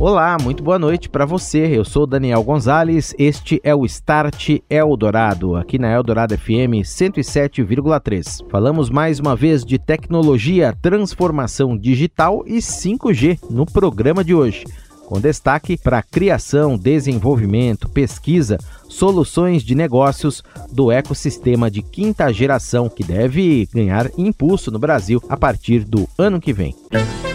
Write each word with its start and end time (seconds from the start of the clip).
Olá, 0.00 0.36
muito 0.40 0.62
boa 0.62 0.78
noite 0.78 1.08
para 1.08 1.26
você. 1.26 1.76
Eu 1.76 1.84
sou 1.84 2.06
Daniel 2.06 2.40
Gonzalez. 2.44 3.12
Este 3.18 3.60
é 3.64 3.74
o 3.74 3.84
Start 3.84 4.60
Eldorado, 4.70 5.56
aqui 5.56 5.76
na 5.76 5.92
Eldorado 5.92 6.38
FM 6.38 6.84
107,3. 6.84 8.48
Falamos 8.48 8.90
mais 8.90 9.18
uma 9.18 9.34
vez 9.34 9.64
de 9.64 9.76
tecnologia, 9.76 10.72
transformação 10.80 11.76
digital 11.76 12.44
e 12.46 12.58
5G 12.58 13.40
no 13.50 13.66
programa 13.66 14.22
de 14.22 14.32
hoje, 14.32 14.64
com 15.04 15.20
destaque 15.20 15.76
para 15.76 16.00
criação, 16.00 16.78
desenvolvimento, 16.78 17.88
pesquisa, 17.88 18.56
soluções 18.88 19.64
de 19.64 19.74
negócios 19.74 20.44
do 20.70 20.92
ecossistema 20.92 21.68
de 21.68 21.82
quinta 21.82 22.32
geração 22.32 22.88
que 22.88 23.02
deve 23.02 23.68
ganhar 23.74 24.08
impulso 24.16 24.70
no 24.70 24.78
Brasil 24.78 25.20
a 25.28 25.36
partir 25.36 25.80
do 25.80 26.08
ano 26.16 26.40
que 26.40 26.52
vem. 26.52 26.72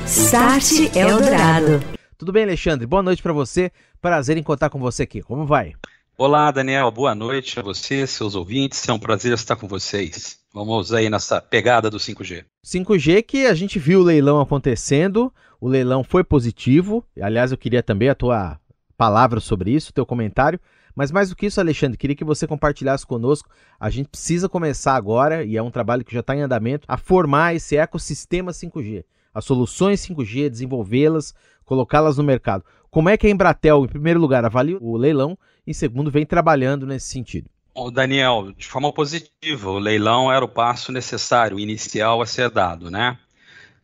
Start 0.06 0.96
Eldorado. 0.96 2.03
Tudo 2.24 2.32
bem, 2.32 2.44
Alexandre? 2.44 2.88
Boa 2.88 3.04
noite 3.04 3.22
para 3.22 3.34
você. 3.34 3.70
Prazer 4.02 4.38
em 4.38 4.44
contar 4.44 4.70
com 4.70 4.80
você 4.80 5.04
aqui. 5.04 5.22
Como 5.22 5.46
vai? 5.46 5.74
Olá, 6.18 6.50
Daniel. 6.52 6.90
Boa 6.90 7.14
noite 7.14 7.60
a 7.60 7.62
você, 7.62 8.08
seus 8.08 8.34
ouvintes. 8.34 8.88
É 8.88 8.94
um 8.94 8.98
prazer 8.98 9.34
estar 9.34 9.58
com 9.58 9.68
vocês. 9.68 10.40
Vamos 10.54 10.94
aí 10.94 11.10
nessa 11.10 11.42
pegada 11.42 11.90
do 11.90 11.98
5G. 11.98 12.46
5G 12.66 13.24
que 13.24 13.46
a 13.46 13.54
gente 13.54 13.78
viu 13.78 14.00
o 14.00 14.04
leilão 14.04 14.40
acontecendo. 14.40 15.34
O 15.60 15.68
leilão 15.68 16.02
foi 16.02 16.24
positivo. 16.24 17.06
Aliás, 17.22 17.52
eu 17.52 17.58
queria 17.58 17.84
também 17.84 18.08
a 18.08 18.16
tua 18.16 18.58
palavra 18.96 19.42
sobre 19.42 19.72
isso, 19.72 19.92
teu 19.92 20.06
comentário. 20.06 20.62
Mas 20.96 21.12
mais 21.12 21.28
do 21.28 21.36
que 21.36 21.48
isso, 21.48 21.60
Alexandre, 21.60 21.98
queria 21.98 22.16
que 22.16 22.24
você 22.24 22.48
compartilhasse 22.48 23.06
conosco. 23.06 23.50
A 23.78 23.90
gente 23.90 24.08
precisa 24.08 24.48
começar 24.48 24.96
agora, 24.96 25.44
e 25.44 25.58
é 25.58 25.62
um 25.62 25.70
trabalho 25.70 26.06
que 26.06 26.14
já 26.14 26.22
está 26.22 26.34
em 26.34 26.42
andamento, 26.42 26.86
a 26.88 26.96
formar 26.96 27.54
esse 27.54 27.76
ecossistema 27.76 28.54
5G. 28.54 29.04
As 29.34 29.46
soluções 29.46 30.00
5G, 30.08 30.48
desenvolvê-las, 30.48 31.34
colocá-las 31.64 32.18
no 32.18 32.24
mercado. 32.24 32.64
Como 32.90 33.10
é 33.10 33.18
que 33.18 33.28
a 33.28 33.30
Embratel, 33.30 33.86
em 33.86 33.88
primeiro 33.88 34.20
lugar, 34.20 34.46
avalia 34.46 34.78
o 34.80 34.96
leilão 34.96 35.38
e, 35.66 35.72
em 35.72 35.74
segundo, 35.74 36.12
vem 36.12 36.26
trabalhando 36.26 36.86
nesse 36.86 37.08
sentido? 37.08 37.50
O 37.74 37.90
Daniel, 37.90 38.52
de 38.56 38.68
forma 38.68 38.94
positiva, 38.94 39.72
o 39.72 39.80
leilão 39.80 40.32
era 40.32 40.46
o 40.46 40.48
passo 40.48 40.92
necessário, 40.92 41.60
inicial 41.60 42.22
a 42.22 42.26
ser 42.26 42.52
dado, 42.52 42.92
né? 42.92 43.18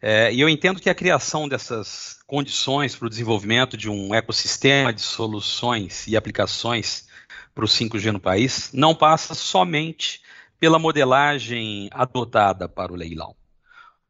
É, 0.02 0.32
e 0.32 0.40
eu 0.40 0.48
entendo 0.48 0.80
que 0.80 0.90
a 0.90 0.96
criação 0.96 1.48
dessas 1.48 2.20
condições 2.26 2.96
para 2.96 3.08
o 3.08 3.10
desenvolvimento 3.10 3.76
de 3.76 3.90
um 3.90 4.14
ecossistema 4.14 4.94
de 4.94 5.02
soluções 5.02 6.08
e 6.08 6.16
aplicações 6.16 7.08
para 7.54 7.66
o 7.66 7.68
5G 7.68 8.12
no 8.12 8.20
país 8.20 8.70
não 8.74 8.96
passa 8.96 9.34
somente 9.34 10.22
pela 10.60 10.80
modelagem 10.80 11.90
adotada 11.92 12.70
para 12.70 12.94
o 12.94 12.96
leilão. 12.96 13.36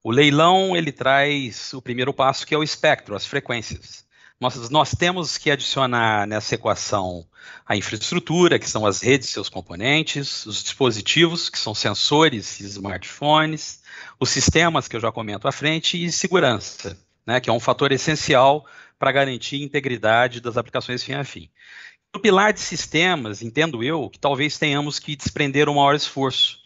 O 0.01 0.11
leilão 0.11 0.77
ele 0.77 0.91
traz 0.91 1.73
o 1.73 1.81
primeiro 1.81 2.13
passo 2.13 2.47
que 2.47 2.55
é 2.55 2.57
o 2.57 2.63
espectro, 2.63 3.15
as 3.15 3.25
frequências. 3.25 4.05
Nós, 4.39 4.69
nós 4.69 4.95
temos 4.95 5.37
que 5.37 5.51
adicionar 5.51 6.25
nessa 6.25 6.55
equação 6.55 7.27
a 7.65 7.75
infraestrutura, 7.75 8.57
que 8.57 8.69
são 8.69 8.85
as 8.85 9.01
redes 9.01 9.27
e 9.27 9.31
seus 9.31 9.49
componentes, 9.49 10.45
os 10.45 10.63
dispositivos, 10.63 11.49
que 11.49 11.59
são 11.59 11.75
sensores 11.75 12.61
e 12.61 12.65
smartphones, 12.65 13.81
os 14.17 14.29
sistemas, 14.29 14.87
que 14.87 14.95
eu 14.95 15.01
já 15.01 15.11
comento 15.11 15.47
à 15.47 15.51
frente, 15.51 16.01
e 16.01 16.09
segurança, 16.09 16.97
né, 17.27 17.41
que 17.41 17.49
é 17.49 17.53
um 17.53 17.59
fator 17.59 17.91
essencial 17.91 18.65
para 18.97 19.11
garantir 19.11 19.57
a 19.57 19.65
integridade 19.65 20.39
das 20.39 20.55
aplicações 20.55 21.03
fim 21.03 21.13
a 21.13 21.25
fim. 21.25 21.49
No 22.13 22.21
pilar 22.21 22.53
de 22.53 22.61
sistemas, 22.61 23.41
entendo 23.41 23.83
eu 23.83 24.09
que 24.09 24.17
talvez 24.17 24.57
tenhamos 24.57 24.99
que 24.99 25.17
desprender 25.17 25.67
um 25.67 25.75
maior 25.75 25.95
esforço 25.95 26.59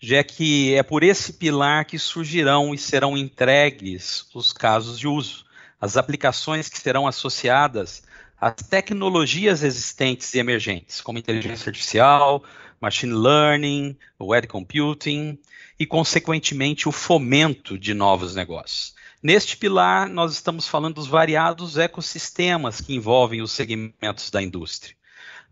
já 0.00 0.22
que 0.22 0.74
é 0.74 0.82
por 0.82 1.02
esse 1.02 1.32
pilar 1.32 1.84
que 1.84 1.98
surgirão 1.98 2.74
e 2.74 2.78
serão 2.78 3.16
entregues 3.16 4.26
os 4.34 4.52
casos 4.52 4.98
de 4.98 5.08
uso, 5.08 5.44
as 5.80 5.96
aplicações 5.96 6.68
que 6.68 6.78
serão 6.78 7.06
associadas 7.06 8.02
às 8.40 8.54
tecnologias 8.54 9.62
existentes 9.62 10.32
e 10.34 10.38
emergentes, 10.38 11.00
como 11.00 11.18
inteligência 11.18 11.70
artificial, 11.70 12.44
machine 12.80 13.12
learning, 13.12 13.96
web 14.20 14.46
computing 14.46 15.38
e, 15.78 15.86
consequentemente, 15.86 16.88
o 16.88 16.92
fomento 16.92 17.78
de 17.78 17.94
novos 17.94 18.34
negócios. 18.34 18.94
Neste 19.20 19.56
pilar, 19.56 20.08
nós 20.08 20.32
estamos 20.32 20.68
falando 20.68 20.94
dos 20.94 21.08
variados 21.08 21.76
ecossistemas 21.76 22.80
que 22.80 22.94
envolvem 22.94 23.42
os 23.42 23.50
segmentos 23.50 24.30
da 24.30 24.40
indústria. 24.40 24.97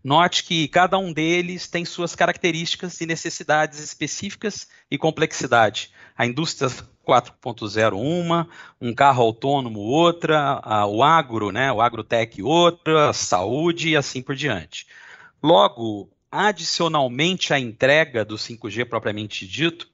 Note 0.03 0.43
que 0.43 0.67
cada 0.67 0.97
um 0.97 1.11
deles 1.11 1.67
tem 1.67 1.83
suas 1.83 2.15
características 2.15 3.01
e 3.01 3.05
necessidades 3.05 3.79
específicas 3.79 4.67
e 4.89 4.97
complexidade. 4.97 5.91
A 6.15 6.25
indústria 6.25 6.69
4.0 7.05 7.93
uma, 7.93 8.47
um 8.79 8.93
carro 8.93 9.23
autônomo 9.23 9.79
outra, 9.79 10.61
o 10.87 11.03
agro, 11.03 11.51
né, 11.51 11.71
o 11.71 11.81
agrotech 11.81 12.41
outra, 12.41 13.09
a 13.09 13.13
saúde 13.13 13.89
e 13.89 13.97
assim 13.97 14.21
por 14.21 14.35
diante. 14.35 14.85
Logo, 15.41 16.09
adicionalmente 16.31 17.53
à 17.53 17.59
entrega 17.59 18.25
do 18.25 18.35
5G 18.35 18.85
propriamente 18.85 19.47
dito, 19.47 19.87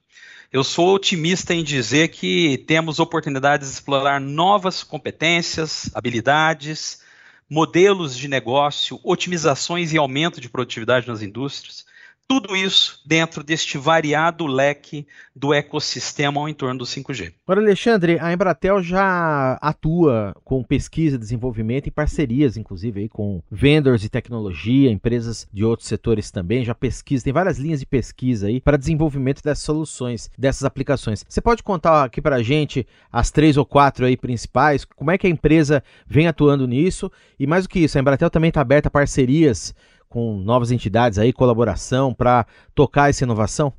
eu 0.52 0.62
sou 0.62 0.94
otimista 0.94 1.52
em 1.52 1.64
dizer 1.64 2.08
que 2.08 2.58
temos 2.58 3.00
oportunidades 3.00 3.68
de 3.68 3.74
explorar 3.74 4.20
novas 4.20 4.84
competências, 4.84 5.90
habilidades, 5.94 7.02
modelos 7.48 8.16
de 8.16 8.28
negócio, 8.28 8.98
otimizações 9.02 9.92
e 9.92 9.98
aumento 9.98 10.40
de 10.40 10.48
produtividade 10.48 11.06
nas 11.06 11.22
indústrias. 11.22 11.84
Tudo 12.26 12.56
isso 12.56 13.02
dentro 13.04 13.44
deste 13.44 13.76
variado 13.76 14.46
leque 14.46 15.06
do 15.36 15.52
ecossistema 15.52 16.40
ao 16.40 16.48
entorno 16.48 16.78
do 16.78 16.84
5G. 16.86 17.34
Agora, 17.46 17.60
Alexandre, 17.60 18.18
a 18.18 18.32
Embratel 18.32 18.82
já 18.82 19.58
atua 19.60 20.34
com 20.42 20.64
pesquisa, 20.64 21.18
desenvolvimento 21.18 21.86
e 21.86 21.90
parcerias, 21.90 22.56
inclusive, 22.56 23.02
aí, 23.02 23.08
com 23.10 23.42
vendors 23.50 24.00
de 24.00 24.08
tecnologia, 24.08 24.90
empresas 24.90 25.46
de 25.52 25.64
outros 25.64 25.86
setores 25.86 26.30
também, 26.30 26.64
já 26.64 26.74
pesquisa, 26.74 27.24
tem 27.24 27.32
várias 27.32 27.58
linhas 27.58 27.80
de 27.80 27.86
pesquisa 27.86 28.46
aí 28.46 28.58
para 28.58 28.78
desenvolvimento 28.78 29.42
dessas 29.42 29.64
soluções, 29.64 30.30
dessas 30.38 30.64
aplicações. 30.64 31.24
Você 31.28 31.42
pode 31.42 31.62
contar 31.62 32.04
aqui 32.04 32.22
para 32.22 32.36
a 32.36 32.42
gente 32.42 32.86
as 33.12 33.30
três 33.30 33.58
ou 33.58 33.66
quatro 33.66 34.06
aí 34.06 34.16
principais, 34.16 34.84
como 34.84 35.10
é 35.10 35.18
que 35.18 35.26
a 35.26 35.30
empresa 35.30 35.84
vem 36.06 36.26
atuando 36.26 36.66
nisso? 36.66 37.12
E 37.38 37.46
mais 37.46 37.64
do 37.64 37.68
que 37.68 37.80
isso, 37.80 37.98
a 37.98 38.00
Embratel 38.00 38.30
também 38.30 38.48
está 38.48 38.62
aberta 38.62 38.88
a 38.88 38.90
parcerias 38.90 39.74
com 40.14 40.36
novas 40.38 40.70
entidades 40.70 41.18
aí, 41.18 41.32
colaboração 41.32 42.14
para 42.14 42.46
tocar 42.72 43.10
essa 43.10 43.24
inovação? 43.24 43.72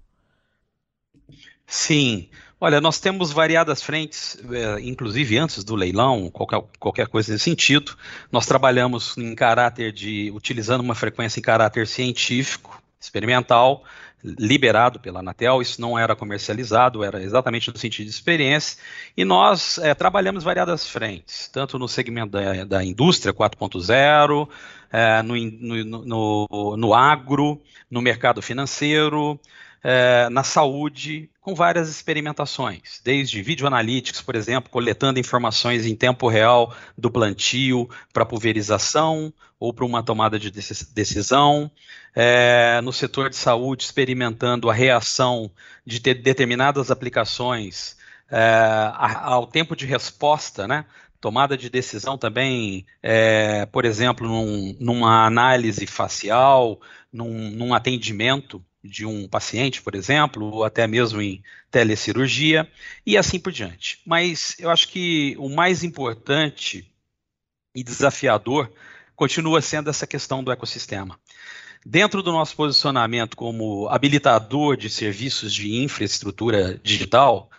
Sim. 1.66 2.28
Olha, 2.60 2.82
nós 2.82 3.00
temos 3.00 3.32
variadas 3.32 3.82
frentes, 3.82 4.38
é, 4.52 4.82
inclusive 4.82 5.38
antes 5.38 5.64
do 5.64 5.76
leilão, 5.76 6.30
qualquer, 6.30 6.62
qualquer 6.78 7.08
coisa 7.08 7.32
nesse 7.32 7.46
sentido. 7.46 7.96
Nós 8.30 8.46
trabalhamos 8.46 9.18
em 9.18 9.34
caráter 9.34 9.94
de, 9.94 10.30
utilizando 10.36 10.82
uma 10.82 10.94
frequência 10.94 11.40
em 11.40 11.42
caráter 11.42 11.88
científico, 11.88 12.84
experimental, 13.00 13.86
liberado 14.40 15.00
pela 15.00 15.20
Anatel, 15.20 15.62
isso 15.62 15.80
não 15.80 15.98
era 15.98 16.16
comercializado, 16.16 17.04
era 17.04 17.22
exatamente 17.22 17.72
no 17.72 17.78
sentido 17.78 18.06
de 18.06 18.12
experiência, 18.12 18.78
e 19.16 19.24
nós 19.24 19.78
é, 19.78 19.94
trabalhamos 19.94 20.44
variadas 20.44 20.88
frentes, 20.88 21.48
tanto 21.48 21.78
no 21.78 21.88
segmento 21.88 22.32
da, 22.32 22.64
da 22.64 22.84
indústria 22.84 23.34
4.0, 23.34 24.50
é, 24.92 25.22
no, 25.22 25.36
no, 25.36 26.06
no, 26.06 26.78
no 26.78 26.94
agro, 26.94 27.62
no 27.90 28.02
mercado 28.02 28.42
financeiro, 28.42 29.40
é, 29.88 30.28
na 30.30 30.42
saúde, 30.42 31.30
com 31.40 31.54
várias 31.54 31.88
experimentações, 31.88 33.00
desde 33.04 33.44
vídeo 33.44 33.68
analytics, 33.68 34.20
por 34.20 34.36
exemplo, 34.36 34.72
coletando 34.72 35.20
informações 35.20 35.86
em 35.86 35.96
tempo 35.96 36.28
real 36.28 36.76
do 36.98 37.12
plantio 37.12 37.88
para 38.12 38.26
pulverização 38.26 39.32
ou 39.60 39.72
para 39.72 39.86
uma 39.86 40.02
tomada 40.02 40.40
de 40.40 40.50
decisão, 40.50 41.70
é, 42.16 42.82
no 42.82 42.92
setor 42.92 43.30
de 43.30 43.36
saúde, 43.36 43.84
experimentando 43.84 44.72
a 44.72 44.74
reação 44.74 45.52
de 45.86 46.00
determinadas 46.00 46.90
aplicações 46.90 47.96
é, 48.32 48.92
ao 49.22 49.46
tempo 49.46 49.76
de 49.76 49.86
resposta, 49.86 50.68
né? 50.68 50.86
tomada 51.22 51.56
de 51.56 51.70
decisão 51.70 52.18
também, 52.18 52.88
é, 53.04 53.68
por 53.68 53.86
exemplo, 53.86 54.28
num, 54.28 54.76
numa 54.80 55.28
análise 55.28 55.86
facial, 55.86 56.82
num, 57.14 57.52
num 57.52 57.72
atendimento 57.72 58.64
de 58.86 59.06
um 59.06 59.28
paciente, 59.28 59.82
por 59.82 59.96
exemplo, 59.96 60.46
ou 60.46 60.64
até 60.64 60.88
mesmo 60.88 61.22
em 61.22 61.44
telecirurgia, 61.72 62.70
e 63.06 63.18
assim 63.18 63.40
por 63.40 63.52
diante. 63.52 64.00
Mas 64.06 64.56
eu 64.60 64.70
acho 64.70 64.88
que 64.90 65.36
o 65.38 65.50
mais 65.50 65.84
importante 65.84 66.92
e 67.74 67.84
desafiador 67.84 68.72
continua 69.16 69.62
sendo 69.62 69.90
essa 69.90 70.06
questão 70.08 70.44
do 70.44 70.52
ecossistema. 70.52 71.20
Dentro 71.86 72.24
do 72.24 72.32
nosso 72.32 72.56
posicionamento 72.56 73.36
como 73.38 73.88
habilitador 73.90 74.76
de 74.76 74.90
serviços 74.90 75.54
de 75.54 75.84
infraestrutura 75.84 76.80
digital, 76.84 77.50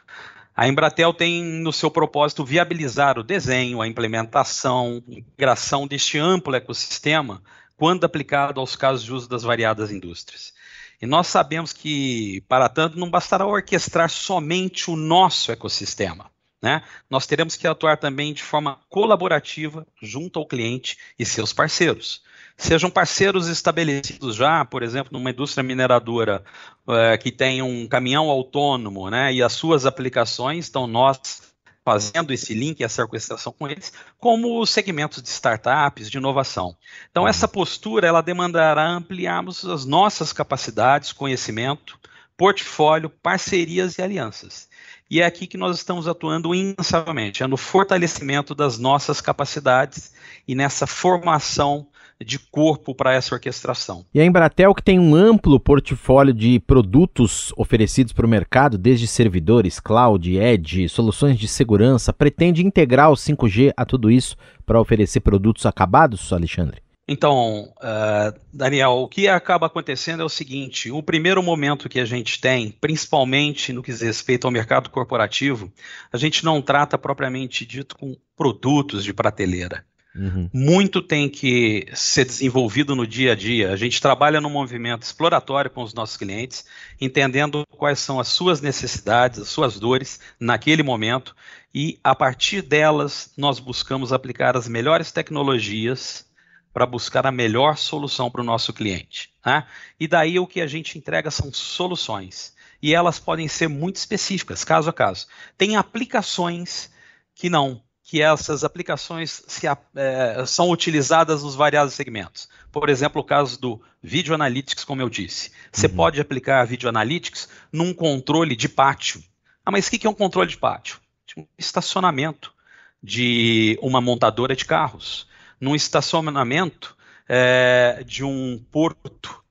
A 0.59 0.67
Embratel 0.67 1.13
tem 1.13 1.45
no 1.45 1.71
seu 1.71 1.91
propósito 1.91 2.43
viabilizar 2.43 3.19
o 3.19 3.23
desenho, 3.23 3.83
a 3.83 3.87
implementação, 3.87 5.03
a 5.07 5.13
integração 5.13 5.87
deste 5.87 6.17
amplo 6.19 6.57
ecossistema 6.57 7.43
quando 7.77 8.05
aplicado 8.05 8.59
aos 8.59 8.75
casos 8.75 9.05
de 9.05 9.13
uso 9.13 9.29
das 9.29 9.43
variadas 9.43 9.91
indústrias. 9.91 10.55
E 11.01 11.07
nós 11.07 11.27
sabemos 11.27 11.73
que, 11.73 12.43
para 12.49 12.69
tanto, 12.69 12.99
não 12.99 13.11
bastará 13.11 13.47
orquestrar 13.47 14.09
somente 14.09 14.91
o 14.91 14.97
nosso 14.97 15.53
ecossistema. 15.53 16.31
Né? 16.63 16.83
Nós 17.11 17.27
teremos 17.27 17.55
que 17.55 17.67
atuar 17.67 17.99
também 17.99 18.33
de 18.33 18.43
forma 18.43 18.81
colaborativa 18.89 19.87
junto 20.03 20.39
ao 20.39 20.47
cliente 20.47 20.97
e 21.19 21.25
seus 21.25 21.53
parceiros. 21.53 22.23
Sejam 22.57 22.91
parceiros 22.91 23.49
estabelecidos 23.49 24.35
já, 24.35 24.65
por 24.65 24.83
exemplo, 24.83 25.13
numa 25.13 25.31
indústria 25.31 25.63
mineradora 25.63 26.43
é, 26.89 27.19
que 27.19 27.31
tem 27.31 27.61
um 27.61 27.87
caminhão 27.87 28.31
autônomo 28.31 29.11
né, 29.11 29.33
e 29.35 29.43
as 29.43 29.53
suas 29.53 29.85
aplicações, 29.85 30.69
então 30.69 30.87
nós 30.87 31.43
fazendo 31.87 32.33
esse 32.33 32.53
link, 32.53 32.83
essa 32.83 33.03
orquestração 33.03 33.55
com 33.57 33.69
eles, 33.69 33.93
como 34.19 34.61
os 34.61 34.71
segmentos 34.71 35.23
de 35.23 35.29
startups, 35.29 36.11
de 36.11 36.19
inovação. 36.19 36.77
Então, 37.09 37.23
uhum. 37.23 37.29
essa 37.29 37.47
postura 37.47 38.09
ela 38.09 38.21
demandará 38.21 38.85
ampliarmos 38.89 39.65
as 39.65 39.85
nossas 39.85 40.33
capacidades, 40.33 41.13
conhecimento, 41.13 41.97
portfólio, 42.37 43.09
parcerias 43.09 43.99
e 43.99 44.03
alianças. 44.03 44.69
E 45.09 45.21
é 45.21 45.25
aqui 45.25 45.47
que 45.47 45.57
nós 45.57 45.77
estamos 45.77 46.09
atuando 46.09 46.53
incansavelmente, 46.53 47.45
é 47.45 47.47
no 47.47 47.57
fortalecimento 47.57 48.53
das 48.53 48.79
nossas 48.79 49.21
capacidades 49.21 50.13
e 50.49 50.57
nessa 50.57 50.89
formação 50.89 51.87
de 52.25 52.39
corpo 52.39 52.95
para 52.95 53.15
essa 53.15 53.35
orquestração. 53.35 54.05
E 54.15 54.21
a 54.21 54.25
Embratel, 54.25 54.75
que 54.75 54.83
tem 54.83 54.99
um 54.99 55.15
amplo 55.15 55.61
portfólio 55.61 56.33
de 56.33 56.59
produtos 56.61 57.53
oferecidos 57.57 58.13
para 58.13 58.27
o 58.27 58.29
mercado, 58.29 58.79
desde 58.79 59.07
servidores, 59.07 59.79
cloud, 59.79 60.37
edge, 60.37 60.89
soluções 60.89 61.39
de 61.39 61.49
segurança, 61.49 62.13
pretende 62.13 62.65
integrar 62.65 63.11
o 63.11 63.17
5G 63.17 63.73
a 63.77 63.85
tudo 63.85 64.11
isso 64.11 64.37
para 64.65 64.81
oferecer 64.81 65.21
produtos 65.21 65.67
acabados, 65.67 66.33
Alexandre? 66.33 66.87
Então, 67.09 67.73
uh, 67.77 68.37
Daniel, 68.53 68.91
o 68.95 69.09
que 69.09 69.29
acaba 69.29 69.67
acontecendo 69.67 70.23
é 70.23 70.25
o 70.25 70.29
seguinte: 70.29 70.91
o 70.91 71.03
primeiro 71.03 71.41
momento 71.41 71.89
que 71.89 72.01
a 72.01 72.05
gente 72.05 72.41
tem, 72.41 72.73
principalmente 72.81 73.73
no 73.73 73.83
que 73.83 73.93
diz 73.93 74.01
respeito 74.01 74.45
ao 74.45 74.51
mercado 74.51 74.91
corporativo, 74.91 75.73
a 76.13 76.17
gente 76.17 76.45
não 76.45 76.61
trata 76.61 76.99
propriamente 76.99 77.65
dito 77.65 77.97
com 77.97 78.17
produtos 78.37 79.05
de 79.05 79.15
prateleira. 79.15 79.85
Uhum. 80.17 80.49
Muito 80.53 81.03
tem 81.03 81.29
que 81.29 81.87
ser 81.95 82.25
desenvolvido 82.25 82.97
no 82.97 83.07
dia 83.07 83.33
a 83.33 83.35
dia. 83.35 83.71
A 83.71 83.77
gente 83.77 84.01
trabalha 84.01 84.41
num 84.41 84.49
movimento 84.49 85.03
exploratório 85.03 85.71
com 85.71 85.83
os 85.83 85.93
nossos 85.93 86.17
clientes, 86.17 86.65
entendendo 87.01 87.65
quais 87.71 87.99
são 87.99 88.19
as 88.19 88.29
suas 88.29 88.61
necessidades, 88.61 89.39
as 89.39 89.49
suas 89.49 89.79
dores 89.79 90.19
naquele 90.41 90.83
momento, 90.83 91.37
e 91.75 91.99
a 92.03 92.15
partir 92.15 92.63
delas 92.63 93.33
nós 93.37 93.59
buscamos 93.59 94.13
aplicar 94.13 94.57
as 94.57 94.67
melhores 94.67 95.13
tecnologias 95.13 96.25
para 96.73 96.87
buscar 96.87 97.27
a 97.27 97.33
melhor 97.33 97.77
solução 97.77 98.31
para 98.31 98.41
o 98.41 98.45
nosso 98.45 98.73
cliente. 98.73 99.31
Né? 99.45 99.67
E 99.99 100.09
daí 100.09 100.39
o 100.39 100.47
que 100.47 100.61
a 100.61 100.67
gente 100.67 100.99
entrega 100.99 101.31
são 101.31 101.53
soluções. 101.53 102.55
E 102.83 102.95
elas 102.95 103.19
podem 103.19 103.49
ser 103.49 103.69
muito 103.69 103.97
específicas, 103.97 104.63
caso 104.63 104.91
a 104.91 104.93
caso. 104.93 105.27
Tem 105.57 105.77
aplicações 105.77 106.91
que 107.35 107.49
não 107.49 107.83
que 108.07 108.23
essas 108.23 108.63
aplicações 108.63 109.43
se, 109.49 109.67
é, 109.67 110.47
são 110.47 110.71
utilizadas 110.71 111.43
nos 111.43 111.57
variados 111.57 111.93
segmentos. 111.93 112.49
Por 112.71 112.89
exemplo, 112.89 113.21
o 113.21 113.25
caso 113.25 113.61
do 113.61 113.83
Video 114.01 114.33
Analytics, 114.33 114.85
como 114.85 115.03
eu 115.03 115.11
disse. 115.11 115.51
Você 115.73 115.89
uhum. 115.89 115.97
pode 115.97 116.21
aplicar 116.21 116.65
Video 116.65 116.89
Analytics 116.89 117.49
num 117.73 117.93
controle 117.93 118.55
de 118.55 118.69
pátio. 118.69 119.21
Ah, 119.65 119.73
mas 119.73 119.89
o 119.89 119.91
que 119.91 120.07
é 120.07 120.11
um 120.11 120.15
controle 120.15 120.49
de 120.49 120.57
pátio? 120.57 121.01
De 121.27 121.41
um 121.41 121.47
estacionamento 121.59 122.55
de 123.03 123.77
uma 123.83 124.01
montadora 124.01 124.55
de 124.55 124.65
carros, 124.65 125.27
num 125.61 125.75
estacionamento 125.75 126.97
é, 127.29 128.05
de 128.07 128.23
um 128.23 128.65
porto, 128.71 129.43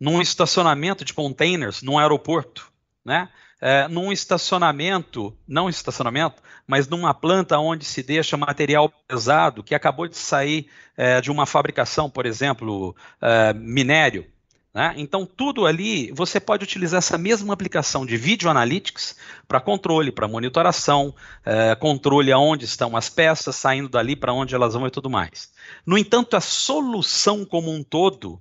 num 0.00 0.22
estacionamento 0.22 1.04
de 1.04 1.12
containers, 1.12 1.82
num 1.82 1.98
aeroporto, 1.98 2.72
né? 3.04 3.28
É, 3.60 3.88
num 3.88 4.12
estacionamento, 4.12 5.36
não 5.46 5.68
estacionamento, 5.68 6.42
mas 6.66 6.88
numa 6.88 7.12
planta 7.14 7.58
onde 7.58 7.84
se 7.84 8.02
deixa 8.02 8.36
material 8.36 8.92
pesado 9.08 9.62
que 9.62 9.74
acabou 9.74 10.06
de 10.06 10.16
sair 10.16 10.68
é, 10.96 11.20
de 11.20 11.30
uma 11.30 11.46
fabricação, 11.46 12.08
por 12.10 12.26
exemplo, 12.26 12.94
é, 13.20 13.52
minério. 13.54 14.26
Né? 14.72 14.94
Então, 14.96 15.26
tudo 15.26 15.66
ali, 15.66 16.12
você 16.12 16.38
pode 16.38 16.62
utilizar 16.62 16.98
essa 16.98 17.18
mesma 17.18 17.52
aplicação 17.54 18.04
de 18.06 18.16
Video 18.16 18.50
Analytics 18.50 19.16
para 19.48 19.60
controle, 19.60 20.12
para 20.12 20.28
monitoração, 20.28 21.14
é, 21.44 21.74
controle 21.74 22.30
aonde 22.30 22.64
estão 22.64 22.96
as 22.96 23.08
peças, 23.08 23.56
saindo 23.56 23.88
dali 23.88 24.14
para 24.14 24.32
onde 24.32 24.54
elas 24.54 24.74
vão 24.74 24.86
e 24.86 24.90
tudo 24.90 25.10
mais. 25.10 25.50
No 25.84 25.98
entanto, 25.98 26.36
a 26.36 26.40
solução 26.40 27.44
como 27.44 27.72
um 27.72 27.82
todo, 27.82 28.40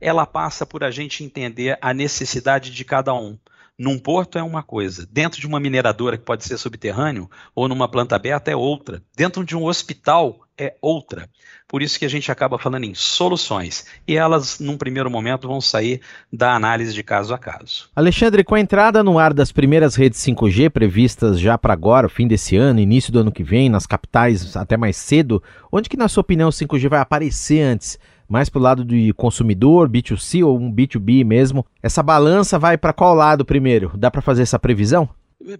ela 0.00 0.26
passa 0.26 0.66
por 0.66 0.84
a 0.84 0.90
gente 0.90 1.24
entender 1.24 1.78
a 1.80 1.94
necessidade 1.94 2.70
de 2.70 2.84
cada 2.84 3.14
um. 3.14 3.38
Num 3.78 3.96
porto 3.96 4.36
é 4.36 4.42
uma 4.42 4.60
coisa, 4.60 5.06
dentro 5.08 5.40
de 5.40 5.46
uma 5.46 5.60
mineradora 5.60 6.18
que 6.18 6.24
pode 6.24 6.44
ser 6.44 6.58
subterrâneo 6.58 7.30
ou 7.54 7.68
numa 7.68 7.88
planta 7.88 8.16
aberta 8.16 8.50
é 8.50 8.56
outra, 8.56 9.00
dentro 9.16 9.44
de 9.44 9.56
um 9.56 9.66
hospital 9.66 10.40
é 10.58 10.74
outra. 10.82 11.28
Por 11.68 11.80
isso 11.80 11.96
que 11.96 12.04
a 12.04 12.08
gente 12.08 12.32
acaba 12.32 12.58
falando 12.58 12.82
em 12.82 12.94
soluções 12.94 13.86
e 14.04 14.16
elas, 14.16 14.58
num 14.58 14.76
primeiro 14.76 15.08
momento, 15.08 15.46
vão 15.46 15.60
sair 15.60 16.00
da 16.32 16.56
análise 16.56 16.92
de 16.92 17.04
caso 17.04 17.32
a 17.32 17.38
caso. 17.38 17.88
Alexandre, 17.94 18.42
com 18.42 18.56
a 18.56 18.60
entrada 18.60 19.04
no 19.04 19.16
ar 19.16 19.32
das 19.32 19.52
primeiras 19.52 19.94
redes 19.94 20.18
5G 20.24 20.70
previstas 20.70 21.38
já 21.38 21.56
para 21.56 21.72
agora, 21.72 22.08
fim 22.08 22.26
desse 22.26 22.56
ano, 22.56 22.80
início 22.80 23.12
do 23.12 23.20
ano 23.20 23.30
que 23.30 23.44
vem, 23.44 23.68
nas 23.68 23.86
capitais 23.86 24.56
até 24.56 24.76
mais 24.76 24.96
cedo, 24.96 25.40
onde 25.70 25.88
que, 25.88 25.96
na 25.96 26.08
sua 26.08 26.22
opinião, 26.22 26.48
o 26.48 26.52
5G 26.52 26.88
vai 26.88 26.98
aparecer 26.98 27.60
antes? 27.60 27.96
Mais 28.28 28.48
para 28.48 28.58
o 28.58 28.62
lado 28.62 28.84
de 28.84 29.12
consumidor, 29.14 29.88
B2C 29.88 30.44
ou 30.44 30.58
um 30.58 30.72
B2B 30.72 31.24
mesmo. 31.24 31.64
Essa 31.82 32.02
balança 32.02 32.58
vai 32.58 32.76
para 32.76 32.92
qual 32.92 33.14
lado 33.14 33.44
primeiro? 33.44 33.90
Dá 33.96 34.10
para 34.10 34.20
fazer 34.20 34.42
essa 34.42 34.58
previsão? 34.58 35.08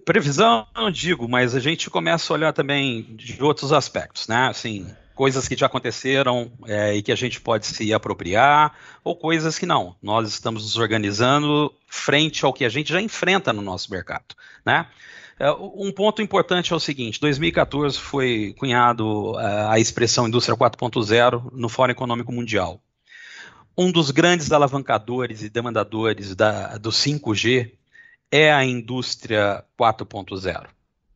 Previsão 0.05 0.67
não 0.75 0.91
digo, 0.91 1.27
mas 1.27 1.55
a 1.55 1.59
gente 1.59 1.89
começa 1.89 2.31
a 2.31 2.35
olhar 2.35 2.53
também 2.53 3.01
de 3.15 3.41
outros 3.41 3.71
aspectos, 3.71 4.27
né? 4.27 4.47
Assim, 4.49 4.85
coisas 5.15 5.47
que 5.47 5.55
já 5.57 5.65
aconteceram 5.65 6.51
é, 6.65 6.95
e 6.95 7.01
que 7.01 7.11
a 7.11 7.15
gente 7.15 7.41
pode 7.41 7.65
se 7.65 7.93
apropriar, 7.93 8.73
ou 9.03 9.15
coisas 9.15 9.57
que 9.57 9.65
não. 9.65 9.95
Nós 10.01 10.29
estamos 10.29 10.63
nos 10.63 10.77
organizando 10.77 11.73
frente 11.87 12.45
ao 12.45 12.53
que 12.53 12.63
a 12.63 12.69
gente 12.69 12.93
já 12.93 13.01
enfrenta 13.01 13.51
no 13.51 13.61
nosso 13.61 13.91
mercado, 13.91 14.35
né? 14.65 14.85
É, 15.39 15.49
um 15.51 15.89
ponto 15.91 16.21
importante 16.21 16.73
é 16.73 16.75
o 16.75 16.79
seguinte: 16.79 17.19
2014 17.21 17.97
foi 17.97 18.53
cunhado 18.59 19.39
é, 19.39 19.67
a 19.69 19.79
expressão 19.79 20.27
indústria 20.27 20.57
4.0 20.57 21.49
no 21.53 21.69
Fórum 21.69 21.91
Econômico 21.91 22.31
Mundial. 22.31 22.81
Um 23.77 23.89
dos 23.89 24.11
grandes 24.11 24.51
alavancadores 24.51 25.41
e 25.41 25.49
demandadores 25.49 26.35
da, 26.35 26.77
do 26.77 26.89
5G 26.89 27.71
é 28.29 28.51
a 28.51 28.65
indústria 28.65 29.63
4.0. 29.79 30.67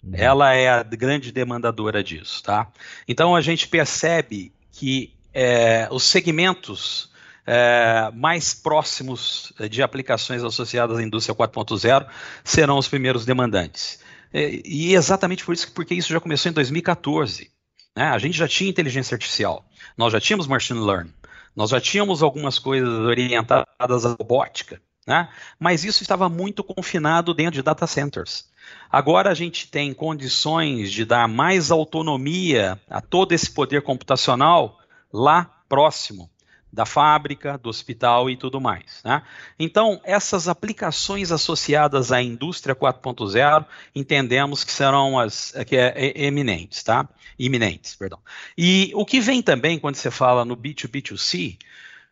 Uhum. 0.02 0.12
Ela 0.14 0.54
é 0.54 0.70
a 0.70 0.84
grande 0.84 1.32
demandadora 1.32 2.02
disso, 2.02 2.42
tá? 2.42 2.72
Então 3.06 3.36
a 3.36 3.42
gente 3.42 3.68
percebe 3.68 4.54
que 4.72 5.14
é, 5.34 5.90
os 5.92 6.04
segmentos 6.04 7.12
é, 7.46 8.10
mais 8.14 8.54
próximos 8.54 9.52
de 9.70 9.84
aplicações 9.84 10.44
associadas 10.44 10.98
à 10.98 11.04
indústria 11.04 11.36
4.0 11.36 12.08
serão 12.44 12.78
os 12.78 12.88
primeiros 12.88 13.26
demandantes. 13.26 14.03
É, 14.34 14.62
e 14.66 14.96
exatamente 14.96 15.46
por 15.46 15.54
isso, 15.54 15.72
porque 15.72 15.94
isso 15.94 16.12
já 16.12 16.20
começou 16.20 16.50
em 16.50 16.54
2014. 16.54 17.52
Né? 17.96 18.06
A 18.06 18.18
gente 18.18 18.38
já 18.38 18.48
tinha 18.48 18.70
inteligência 18.70 19.14
artificial, 19.14 19.64
nós 19.96 20.12
já 20.12 20.20
tínhamos 20.20 20.48
machine 20.48 20.80
learning, 20.80 21.14
nós 21.56 21.70
já 21.70 21.80
tínhamos 21.80 22.24
algumas 22.24 22.58
coisas 22.58 22.90
orientadas 22.90 24.06
à 24.06 24.16
robótica, 24.20 24.82
né? 25.06 25.30
mas 25.60 25.84
isso 25.84 26.02
estava 26.02 26.28
muito 26.28 26.64
confinado 26.64 27.34
dentro 27.34 27.54
de 27.54 27.62
data 27.62 27.86
centers. 27.86 28.52
Agora 28.90 29.30
a 29.30 29.34
gente 29.36 29.68
tem 29.70 29.94
condições 29.94 30.92
de 30.92 31.06
dar 31.06 31.28
mais 31.28 31.70
autonomia 31.70 32.82
a 32.90 33.02
todo 33.02 33.34
esse 33.34 33.52
poder 33.52 33.84
computacional 33.84 34.80
lá 35.12 35.44
próximo 35.70 36.33
da 36.74 36.88
fábrica, 36.88 37.56
do 37.56 37.70
hospital 37.70 38.32
e 38.32 38.36
tudo 38.36 38.60
mais. 38.60 39.00
Né? 39.06 39.22
Então, 39.60 40.02
essas 40.04 40.48
aplicações 40.48 41.32
associadas 41.32 42.12
à 42.12 42.20
indústria 42.20 42.76
4.0, 42.76 43.64
entendemos 43.96 44.64
que 44.64 44.72
serão 44.72 45.20
as 45.20 45.54
que 45.68 45.78
é, 45.78 45.94
é, 45.96 46.26
eminentes, 46.26 46.82
tá? 46.82 47.08
Iminentes, 47.38 47.96
perdão. 47.96 48.18
E 48.58 48.92
o 48.96 49.06
que 49.06 49.22
vem 49.22 49.44
também 49.44 49.78
quando 49.78 49.96
você 49.96 50.10
fala 50.10 50.44
no 50.44 50.58
B2B2C, 50.58 51.60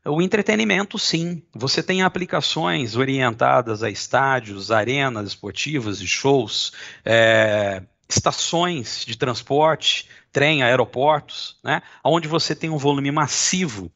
o 0.05 0.21
entretenimento, 0.21 0.99
sim. 0.99 1.41
Você 1.53 1.81
tem 1.81 2.03
aplicações 2.03 2.95
orientadas 2.95 3.81
a 3.81 3.89
estádios, 3.89 4.71
arenas 4.71 5.29
esportivas 5.29 6.01
e 6.01 6.07
shows, 6.07 6.71
é, 7.03 7.81
estações 8.07 9.03
de 9.05 9.17
transporte, 9.17 10.07
trem, 10.31 10.61
aeroportos, 10.61 11.57
né? 11.63 11.81
onde 12.03 12.27
você 12.27 12.55
tem 12.55 12.69
um 12.69 12.77
volume 12.77 13.11
massivo 13.11 13.91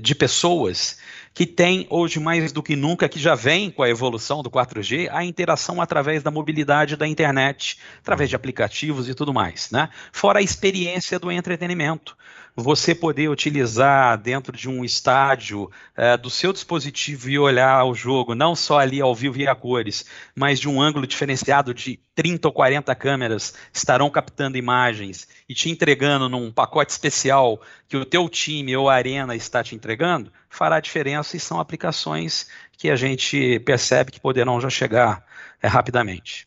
de 0.00 0.14
pessoas 0.14 0.98
que 1.34 1.46
tem 1.46 1.86
hoje 1.90 2.20
mais 2.20 2.52
do 2.52 2.62
que 2.62 2.76
nunca, 2.76 3.08
que 3.08 3.18
já 3.18 3.34
vem 3.34 3.70
com 3.70 3.82
a 3.82 3.88
evolução 3.88 4.42
do 4.42 4.50
4G, 4.50 5.08
a 5.10 5.24
interação 5.24 5.80
através 5.80 6.22
da 6.22 6.30
mobilidade 6.30 6.96
da 6.96 7.06
internet, 7.06 7.78
através 8.00 8.28
de 8.28 8.36
aplicativos 8.36 9.08
e 9.08 9.14
tudo 9.14 9.32
mais, 9.32 9.70
né? 9.70 9.88
Fora 10.12 10.40
a 10.40 10.42
experiência 10.42 11.18
do 11.18 11.32
entretenimento 11.32 12.16
você 12.54 12.94
poder 12.94 13.28
utilizar 13.28 14.18
dentro 14.18 14.56
de 14.56 14.68
um 14.68 14.84
estádio 14.84 15.70
é, 15.96 16.16
do 16.16 16.28
seu 16.28 16.52
dispositivo 16.52 17.30
e 17.30 17.38
olhar 17.38 17.84
o 17.84 17.94
jogo, 17.94 18.34
não 18.34 18.54
só 18.54 18.78
ali 18.78 19.00
ao 19.00 19.14
vivo 19.14 19.38
e 19.38 19.48
a 19.48 19.54
cores, 19.54 20.04
mas 20.34 20.60
de 20.60 20.68
um 20.68 20.80
ângulo 20.80 21.06
diferenciado 21.06 21.72
de 21.72 21.98
30 22.14 22.48
ou 22.48 22.52
40 22.52 22.94
câmeras 22.94 23.54
estarão 23.72 24.10
captando 24.10 24.58
imagens 24.58 25.26
e 25.48 25.54
te 25.54 25.70
entregando 25.70 26.28
num 26.28 26.52
pacote 26.52 26.92
especial 26.92 27.60
que 27.88 27.96
o 27.96 28.04
teu 28.04 28.28
time 28.28 28.76
ou 28.76 28.88
a 28.88 28.94
arena 28.94 29.34
está 29.34 29.62
te 29.62 29.74
entregando, 29.74 30.30
fará 30.48 30.78
diferença 30.78 31.36
e 31.36 31.40
são 31.40 31.58
aplicações 31.58 32.46
que 32.76 32.90
a 32.90 32.96
gente 32.96 33.60
percebe 33.60 34.12
que 34.12 34.20
poderão 34.20 34.60
já 34.60 34.68
chegar 34.68 35.24
é, 35.62 35.68
rapidamente. 35.68 36.46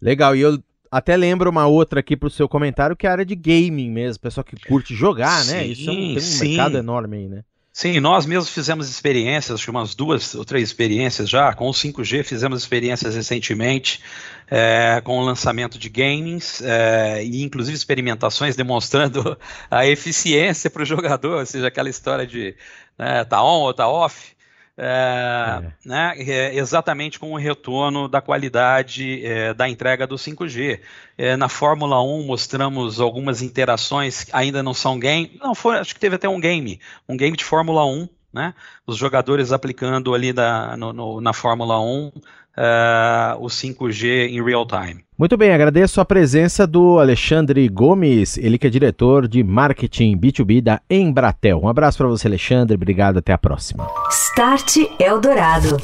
Legal, 0.00 0.34
e 0.34 0.40
eu 0.40 0.62
até 0.92 1.16
lembro 1.16 1.48
uma 1.48 1.66
outra 1.66 2.00
aqui 2.00 2.14
pro 2.14 2.28
seu 2.28 2.46
comentário, 2.46 2.94
que 2.94 3.06
é 3.06 3.08
a 3.08 3.12
área 3.12 3.24
de 3.24 3.34
gaming 3.34 3.90
mesmo, 3.90 4.20
pessoal 4.20 4.44
que 4.44 4.54
curte 4.68 4.94
jogar, 4.94 5.42
né? 5.46 5.52
sim, 5.52 5.52
né? 5.52 5.66
Isso 5.66 5.88
é 5.88 5.92
um, 5.92 5.96
tem 5.96 6.16
um 6.16 6.20
sim. 6.20 6.48
mercado 6.48 6.76
enorme 6.76 7.16
aí, 7.16 7.28
né? 7.28 7.42
Sim, 7.72 7.98
nós 8.00 8.26
mesmos 8.26 8.50
fizemos 8.50 8.90
experiências, 8.90 9.54
acho 9.54 9.64
que 9.64 9.70
umas 9.70 9.94
duas 9.94 10.34
ou 10.34 10.44
três 10.44 10.68
experiências 10.68 11.26
já, 11.26 11.54
com 11.54 11.66
o 11.70 11.72
5G 11.72 12.22
fizemos 12.22 12.60
experiências 12.60 13.14
recentemente, 13.14 14.02
é, 14.50 15.00
com 15.02 15.18
o 15.18 15.24
lançamento 15.24 15.78
de 15.78 15.88
games, 15.88 16.60
é, 16.60 17.24
e 17.24 17.42
inclusive 17.42 17.74
experimentações 17.74 18.54
demonstrando 18.54 19.38
a 19.70 19.86
eficiência 19.86 20.68
para 20.68 20.82
o 20.82 20.84
jogador, 20.84 21.38
ou 21.38 21.46
seja, 21.46 21.68
aquela 21.68 21.88
história 21.88 22.26
de 22.26 22.54
né, 22.98 23.24
tá 23.24 23.42
on 23.42 23.62
ou 23.62 23.72
tá 23.72 23.88
off, 23.88 24.36
é, 24.76 25.62
é. 25.62 25.72
Né, 25.84 26.14
é, 26.18 26.56
exatamente 26.56 27.18
com 27.18 27.32
o 27.32 27.36
retorno 27.36 28.08
da 28.08 28.22
qualidade 28.22 29.24
é, 29.24 29.52
da 29.52 29.68
entrega 29.68 30.06
do 30.06 30.16
5G. 30.16 30.80
É, 31.18 31.36
na 31.36 31.48
Fórmula 31.48 32.02
1 32.02 32.24
mostramos 32.24 33.00
algumas 33.00 33.42
interações, 33.42 34.26
ainda 34.32 34.62
não 34.62 34.72
são 34.72 34.98
game, 34.98 35.38
não 35.40 35.54
foi, 35.54 35.78
acho 35.78 35.94
que 35.94 36.00
teve 36.00 36.16
até 36.16 36.28
um 36.28 36.40
game, 36.40 36.80
um 37.08 37.16
game 37.16 37.36
de 37.36 37.44
Fórmula 37.44 37.84
1, 37.84 38.08
né, 38.32 38.54
os 38.86 38.96
jogadores 38.96 39.52
aplicando 39.52 40.14
ali 40.14 40.32
da, 40.32 40.74
no, 40.76 40.92
no, 40.92 41.20
na 41.20 41.34
Fórmula 41.34 41.78
1 41.78 42.12
uh, 42.56 43.38
o 43.38 43.46
5G 43.46 44.28
em 44.30 44.42
real 44.42 44.66
time. 44.66 45.04
Muito 45.18 45.36
bem, 45.36 45.52
agradeço 45.52 46.00
a 46.00 46.04
presença 46.04 46.66
do 46.66 46.98
Alexandre 46.98 47.68
Gomes, 47.68 48.36
ele 48.38 48.58
que 48.58 48.66
é 48.66 48.70
diretor 48.70 49.28
de 49.28 49.42
marketing 49.42 50.16
B2B 50.18 50.62
da 50.62 50.80
Embratel. 50.90 51.60
Um 51.62 51.68
abraço 51.68 51.98
para 51.98 52.08
você, 52.08 52.26
Alexandre, 52.26 52.74
obrigado, 52.74 53.18
até 53.18 53.32
a 53.32 53.38
próxima. 53.38 53.86
Start 54.10 54.76
Eldorado. 54.98 55.76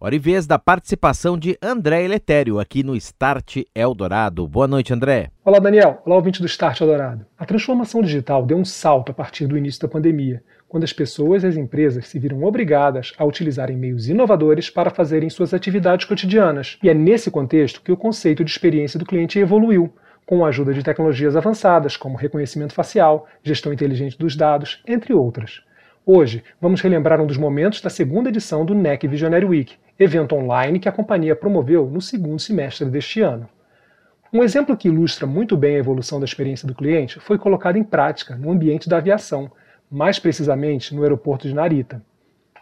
Hora 0.00 0.14
e 0.14 0.18
vez 0.18 0.46
da 0.46 0.58
participação 0.58 1.38
de 1.38 1.56
André 1.62 2.04
Eletério 2.04 2.60
aqui 2.60 2.82
no 2.82 2.94
Start 2.94 3.62
Eldorado. 3.74 4.46
Boa 4.46 4.68
noite, 4.68 4.92
André. 4.92 5.30
Olá, 5.42 5.58
Daniel. 5.58 6.02
Olá, 6.04 6.16
ouvinte 6.16 6.42
do 6.42 6.46
Start 6.46 6.78
Eldorado. 6.80 7.24
A 7.38 7.46
transformação 7.46 8.02
digital 8.02 8.44
deu 8.44 8.58
um 8.58 8.66
salto 8.66 9.12
a 9.12 9.14
partir 9.14 9.46
do 9.46 9.56
início 9.56 9.80
da 9.80 9.88
pandemia 9.88 10.42
quando 10.74 10.82
as 10.82 10.92
pessoas 10.92 11.44
e 11.44 11.46
as 11.46 11.56
empresas 11.56 12.08
se 12.08 12.18
viram 12.18 12.42
obrigadas 12.42 13.12
a 13.16 13.24
utilizarem 13.24 13.76
meios 13.76 14.08
inovadores 14.08 14.68
para 14.68 14.90
fazerem 14.90 15.30
suas 15.30 15.54
atividades 15.54 16.04
cotidianas. 16.04 16.78
E 16.82 16.90
é 16.90 16.94
nesse 16.94 17.30
contexto 17.30 17.80
que 17.80 17.92
o 17.92 17.96
conceito 17.96 18.44
de 18.44 18.50
experiência 18.50 18.98
do 18.98 19.06
cliente 19.06 19.38
evoluiu, 19.38 19.94
com 20.26 20.44
a 20.44 20.48
ajuda 20.48 20.74
de 20.74 20.82
tecnologias 20.82 21.36
avançadas 21.36 21.96
como 21.96 22.16
reconhecimento 22.16 22.74
facial, 22.74 23.28
gestão 23.40 23.72
inteligente 23.72 24.18
dos 24.18 24.34
dados, 24.34 24.82
entre 24.84 25.14
outras. 25.14 25.62
Hoje, 26.04 26.42
vamos 26.60 26.80
relembrar 26.80 27.20
um 27.20 27.26
dos 27.28 27.36
momentos 27.36 27.80
da 27.80 27.88
segunda 27.88 28.28
edição 28.28 28.64
do 28.64 28.74
NEC 28.74 29.06
Visionary 29.06 29.44
Week, 29.44 29.76
evento 29.96 30.34
online 30.34 30.80
que 30.80 30.88
a 30.88 30.92
companhia 30.92 31.36
promoveu 31.36 31.86
no 31.86 32.00
segundo 32.00 32.40
semestre 32.40 32.84
deste 32.86 33.20
ano. 33.20 33.48
Um 34.32 34.42
exemplo 34.42 34.76
que 34.76 34.88
ilustra 34.88 35.24
muito 35.24 35.56
bem 35.56 35.76
a 35.76 35.78
evolução 35.78 36.18
da 36.18 36.24
experiência 36.24 36.66
do 36.66 36.74
cliente 36.74 37.20
foi 37.20 37.38
colocado 37.38 37.76
em 37.76 37.84
prática 37.84 38.34
no 38.34 38.50
ambiente 38.50 38.88
da 38.88 38.96
aviação, 38.96 39.52
mais 39.94 40.18
precisamente 40.18 40.92
no 40.92 41.04
aeroporto 41.04 41.46
de 41.46 41.54
Narita. 41.54 42.02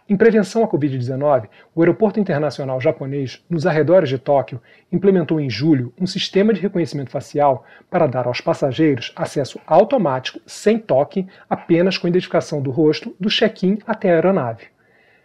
Em 0.07 0.15
prevenção 0.15 0.63
à 0.63 0.67
Covid-19, 0.67 1.47
o 1.73 1.81
Aeroporto 1.81 2.19
Internacional 2.19 2.79
Japonês, 2.79 3.43
nos 3.49 3.65
arredores 3.65 4.09
de 4.09 4.19
Tóquio, 4.19 4.61
implementou 4.91 5.39
em 5.39 5.49
julho 5.49 5.91
um 5.99 6.05
sistema 6.05 6.53
de 6.53 6.61
reconhecimento 6.61 7.09
facial 7.09 7.65
para 7.89 8.05
dar 8.05 8.27
aos 8.27 8.39
passageiros 8.39 9.11
acesso 9.15 9.59
automático, 9.65 10.39
sem 10.45 10.77
toque, 10.77 11.25
apenas 11.49 11.97
com 11.97 12.07
identificação 12.07 12.61
do 12.61 12.69
rosto, 12.69 13.15
do 13.19 13.29
check-in 13.29 13.79
até 13.87 14.11
a 14.11 14.15
aeronave. 14.15 14.65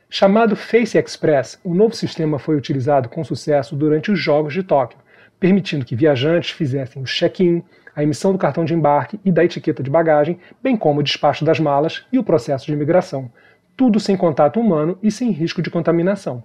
Chamado 0.09 0.57
Face 0.57 0.97
Express, 0.97 1.61
o 1.63 1.75
novo 1.75 1.95
sistema 1.95 2.39
foi 2.39 2.57
utilizado 2.57 3.11
com 3.11 3.23
sucesso 3.23 3.77
durante 3.77 4.11
os 4.11 4.19
Jogos 4.19 4.55
de 4.55 4.63
Tóquio, 4.63 4.99
permitindo 5.39 5.85
que 5.85 5.95
viajantes 5.95 6.53
fizessem 6.53 7.03
o 7.03 7.05
check-in, 7.05 7.63
a 7.99 8.03
emissão 8.05 8.31
do 8.31 8.39
cartão 8.39 8.65
de 8.65 8.73
embarque 8.73 9.19
e 9.25 9.33
da 9.33 9.45
etiqueta 9.45 9.83
de 9.83 9.91
bagagem, 9.91 10.39
bem 10.63 10.77
como 10.77 11.01
o 11.01 11.03
despacho 11.03 11.45
das 11.45 11.59
malas 11.59 12.07
e 12.13 12.19
o 12.19 12.23
processo 12.23 12.67
de 12.67 12.73
imigração, 12.73 13.29
tudo 13.77 13.99
sem 13.99 14.17
contato 14.17 14.61
humano 14.61 14.97
e 15.03 15.11
sem 15.11 15.33
risco 15.33 15.61
de 15.61 15.69
contaminação. 15.69 16.45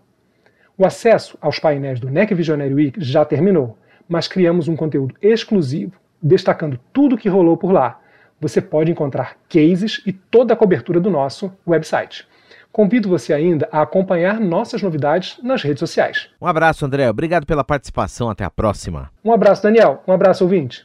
O 0.75 0.83
acesso 0.83 1.37
aos 1.39 1.59
painéis 1.59 1.99
do 1.99 2.09
NEC 2.09 2.33
Visionary 2.33 2.73
Week 2.73 2.99
já 2.99 3.23
terminou, 3.23 3.77
mas 4.09 4.27
criamos 4.27 4.67
um 4.67 4.75
conteúdo 4.75 5.13
exclusivo, 5.21 5.93
destacando 6.19 6.79
tudo 6.91 7.13
o 7.13 7.17
que 7.19 7.29
rolou 7.29 7.55
por 7.55 7.71
lá. 7.71 8.01
Você 8.41 8.59
pode 8.59 8.89
encontrar 8.89 9.37
cases 9.47 10.01
e 10.07 10.11
toda 10.11 10.55
a 10.55 10.57
cobertura 10.57 10.99
do 10.99 11.11
nosso 11.11 11.53
website. 11.67 12.27
Convido 12.73 13.07
você 13.07 13.31
ainda 13.31 13.69
a 13.71 13.83
acompanhar 13.83 14.39
nossas 14.39 14.81
novidades 14.81 15.37
nas 15.43 15.61
redes 15.61 15.79
sociais. 15.79 16.29
Um 16.41 16.47
abraço, 16.47 16.83
André. 16.83 17.07
Obrigado 17.07 17.45
pela 17.45 17.63
participação. 17.63 18.31
Até 18.31 18.43
a 18.43 18.49
próxima. 18.49 19.11
Um 19.23 19.31
abraço, 19.31 19.61
Daniel. 19.61 20.01
Um 20.07 20.11
abraço, 20.11 20.43
ouvinte. 20.43 20.83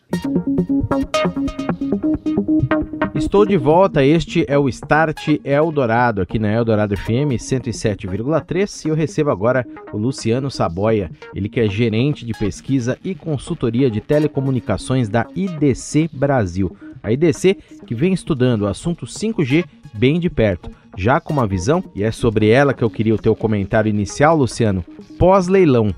Estou 3.15 3.47
de 3.47 3.57
volta. 3.57 4.05
Este 4.05 4.45
é 4.47 4.59
o 4.59 4.69
Start 4.69 5.41
Eldorado, 5.43 6.21
aqui 6.21 6.39
na 6.39 6.53
Eldorado 6.53 6.95
FM 6.95 7.39
107,3. 7.39 8.85
E 8.85 8.89
eu 8.91 8.95
recebo 8.95 9.31
agora 9.31 9.67
o 9.91 9.97
Luciano 9.97 10.51
Saboia, 10.51 11.11
ele 11.35 11.49
que 11.49 11.59
é 11.59 11.67
gerente 11.71 12.27
de 12.27 12.35
pesquisa 12.35 12.99
e 13.03 13.15
consultoria 13.15 13.91
de 13.91 14.03
telecomunicações 14.03 15.09
da 15.09 15.27
IDC 15.35 16.11
Brasil. 16.13 16.77
A 17.03 17.11
IDC 17.11 17.57
que 17.87 17.95
vem 17.95 18.13
estudando 18.13 18.63
o 18.63 18.67
assunto 18.67 19.07
5G 19.07 19.65
bem 19.95 20.21
de 20.21 20.29
perto 20.29 20.71
já 20.99 21.21
com 21.21 21.33
uma 21.33 21.47
visão, 21.47 21.85
e 21.95 22.03
é 22.03 22.11
sobre 22.11 22.49
ela 22.49 22.75
que 22.75 22.83
eu 22.83 22.91
queria 22.91 23.15
o 23.15 23.19
teu 23.19 23.35
comentário 23.37 23.89
inicial, 23.89 24.37
Luciano, 24.37 24.85
pós-leilão. 25.17 25.95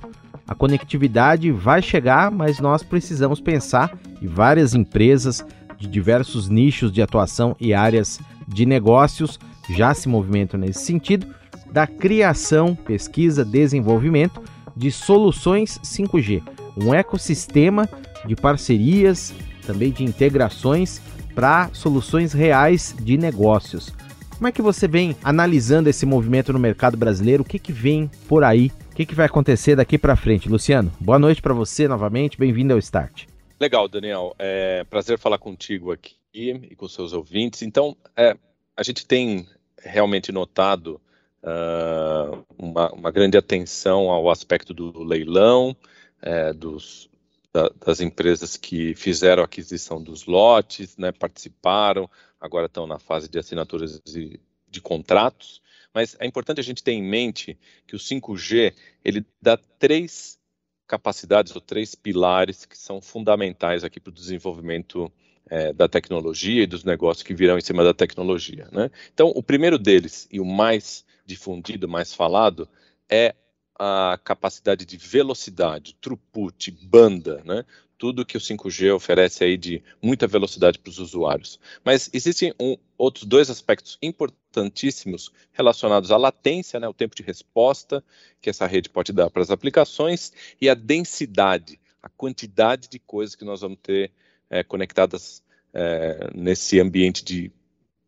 A 0.46 0.54
conectividade 0.54 1.50
vai 1.50 1.80
chegar, 1.80 2.30
mas 2.30 2.60
nós 2.60 2.82
precisamos 2.82 3.40
pensar 3.40 3.96
e 4.20 4.26
várias 4.26 4.74
empresas 4.74 5.42
de 5.78 5.86
diversos 5.86 6.50
nichos 6.50 6.92
de 6.92 7.00
atuação 7.00 7.56
e 7.58 7.72
áreas 7.72 8.20
de 8.46 8.66
negócios 8.66 9.38
já 9.70 9.94
se 9.94 10.06
movimentam 10.06 10.60
nesse 10.60 10.84
sentido, 10.84 11.26
da 11.72 11.86
criação, 11.86 12.74
pesquisa, 12.74 13.42
desenvolvimento 13.42 14.42
de 14.76 14.90
soluções 14.90 15.78
5G, 15.82 16.42
um 16.76 16.92
ecossistema 16.92 17.88
de 18.26 18.36
parcerias, 18.36 19.32
também 19.66 19.92
de 19.92 20.04
integrações 20.04 21.00
para 21.34 21.70
soluções 21.72 22.34
reais 22.34 22.94
de 23.00 23.16
negócios. 23.16 23.94
Como 24.40 24.48
é 24.48 24.52
que 24.52 24.62
você 24.62 24.88
vem 24.88 25.14
analisando 25.22 25.90
esse 25.90 26.06
movimento 26.06 26.50
no 26.50 26.58
mercado 26.58 26.96
brasileiro? 26.96 27.42
O 27.42 27.46
que, 27.46 27.58
que 27.58 27.72
vem 27.72 28.10
por 28.26 28.42
aí? 28.42 28.72
O 28.90 28.96
que, 28.96 29.04
que 29.04 29.14
vai 29.14 29.26
acontecer 29.26 29.76
daqui 29.76 29.98
para 29.98 30.16
frente? 30.16 30.48
Luciano, 30.48 30.90
boa 30.98 31.18
noite 31.18 31.42
para 31.42 31.52
você 31.52 31.86
novamente, 31.86 32.38
bem-vindo 32.38 32.72
ao 32.72 32.78
Start. 32.78 33.26
Legal, 33.60 33.86
Daniel. 33.86 34.34
É 34.38 34.82
prazer 34.84 35.18
falar 35.18 35.36
contigo 35.36 35.92
aqui 35.92 36.16
e 36.32 36.74
com 36.74 36.88
seus 36.88 37.12
ouvintes. 37.12 37.60
Então, 37.60 37.94
é, 38.16 38.34
a 38.74 38.82
gente 38.82 39.04
tem 39.04 39.46
realmente 39.76 40.32
notado 40.32 40.98
uh, 41.42 42.42
uma, 42.56 42.90
uma, 42.94 43.10
grande 43.10 43.36
atenção 43.36 44.08
ao 44.08 44.30
aspecto 44.30 44.72
do 44.72 45.02
leilão, 45.02 45.76
é, 46.22 46.54
dos, 46.54 47.10
da, 47.52 47.70
das 47.84 48.00
empresas 48.00 48.56
que 48.56 48.94
fizeram 48.94 49.42
a 49.42 49.44
aquisição 49.44 50.02
dos 50.02 50.24
lotes, 50.24 50.96
né, 50.96 51.12
participaram, 51.12 52.08
agora 52.40 52.66
estão 52.66 52.86
na 52.86 52.98
fase 52.98 53.28
de 53.28 53.38
assinaturas 53.38 54.00
de, 54.00 54.40
de 54.68 54.80
contratos, 54.80 55.60
mas 55.92 56.16
é 56.18 56.26
importante 56.26 56.60
a 56.60 56.64
gente 56.64 56.82
ter 56.82 56.92
em 56.92 57.02
mente 57.02 57.58
que 57.86 57.96
o 57.96 57.98
5G 57.98 58.74
ele 59.04 59.24
dá 59.40 59.56
três 59.78 60.38
capacidades 60.86 61.54
ou 61.54 61.60
três 61.60 61.94
pilares 61.94 62.64
que 62.64 62.76
são 62.76 63.00
fundamentais 63.00 63.84
aqui 63.84 64.00
para 64.00 64.10
o 64.10 64.14
desenvolvimento 64.14 65.12
é, 65.48 65.72
da 65.72 65.88
tecnologia 65.88 66.62
e 66.62 66.66
dos 66.66 66.84
negócios 66.84 67.22
que 67.22 67.34
virão 67.34 67.58
em 67.58 67.60
cima 67.60 67.84
da 67.84 67.94
tecnologia. 67.94 68.68
Né? 68.72 68.90
Então, 69.12 69.28
o 69.28 69.42
primeiro 69.42 69.78
deles 69.78 70.28
e 70.30 70.40
o 70.40 70.44
mais 70.44 71.04
difundido, 71.26 71.88
mais 71.88 72.14
falado, 72.14 72.68
é 73.08 73.34
a 73.78 74.18
capacidade 74.22 74.84
de 74.84 74.96
velocidade, 74.96 75.96
throughput, 76.00 76.70
banda, 76.82 77.42
né? 77.44 77.64
Tudo 78.00 78.24
que 78.24 78.38
o 78.38 78.40
5G 78.40 78.94
oferece 78.94 79.44
aí 79.44 79.58
de 79.58 79.84
muita 80.02 80.26
velocidade 80.26 80.78
para 80.78 80.88
os 80.88 80.98
usuários. 80.98 81.60
Mas 81.84 82.08
existem 82.14 82.54
um, 82.58 82.74
outros 82.96 83.24
dois 83.24 83.50
aspectos 83.50 83.98
importantíssimos 84.00 85.30
relacionados 85.52 86.10
à 86.10 86.16
latência, 86.16 86.80
né, 86.80 86.88
o 86.88 86.94
tempo 86.94 87.14
de 87.14 87.22
resposta 87.22 88.02
que 88.40 88.48
essa 88.48 88.66
rede 88.66 88.88
pode 88.88 89.12
dar 89.12 89.28
para 89.28 89.42
as 89.42 89.50
aplicações 89.50 90.32
e 90.58 90.66
a 90.66 90.72
densidade, 90.74 91.78
a 92.02 92.08
quantidade 92.08 92.88
de 92.88 92.98
coisas 92.98 93.36
que 93.36 93.44
nós 93.44 93.60
vamos 93.60 93.78
ter 93.82 94.10
é, 94.48 94.64
conectadas 94.64 95.42
é, 95.74 96.30
nesse 96.34 96.80
ambiente 96.80 97.22
de 97.22 97.52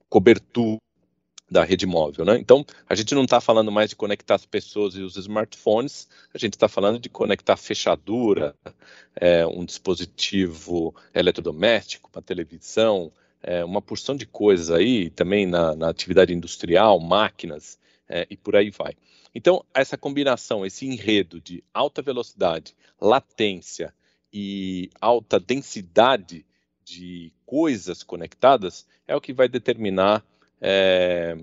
cobertura 0.09 0.79
da 1.53 1.63
rede 1.63 1.87
móvel. 1.87 2.25
Né? 2.25 2.39
Então, 2.39 2.65
a 2.89 2.95
gente 2.95 3.15
não 3.15 3.25
está 3.25 3.41
falando 3.41 3.71
mais 3.71 3.91
de 3.91 3.97
conectar 3.97 4.35
as 4.35 4.47
pessoas 4.47 4.95
e 4.95 5.03
os 5.03 5.17
smartphones, 5.17 6.09
a 6.33 6.39
gente 6.39 6.55
está 6.55 6.67
falando 6.67 6.99
de 6.99 7.09
conectar 7.09 7.57
fechadura, 7.57 8.57
é, 9.15 9.47
um 9.47 9.65
dispositivo 9.65 10.95
eletrodoméstico, 11.15 12.11
uma 12.13 12.23
televisão, 12.23 13.13
é, 13.43 13.63
uma 13.65 13.83
porção 13.83 14.17
de 14.17 14.25
coisas 14.25 14.71
aí, 14.71 15.11
também 15.11 15.47
na, 15.47 15.77
na 15.77 15.91
atividade 15.91 16.33
industrial, 16.33 16.99
máquinas 16.99 17.79
é, 18.09 18.27
e 18.31 18.37
por 18.37 18.57
aí 18.57 18.71
vai. 18.71 18.95
Então, 19.35 19.65
essa 19.75 19.99
combinação, 19.99 20.65
esse 20.65 20.87
enredo 20.87 21.41
de 21.41 21.63
alta 21.73 22.01
velocidade, 22.01 22.75
latência 23.01 23.95
e 24.33 24.91
alta 25.01 25.39
densidade 25.39 26.47
de 26.85 27.33
coisas 27.45 28.03
conectadas 28.03 28.87
é 29.07 29.15
o 29.15 29.21
que 29.21 29.33
vai 29.33 29.49
determinar 29.49 30.25
é, 30.63 31.37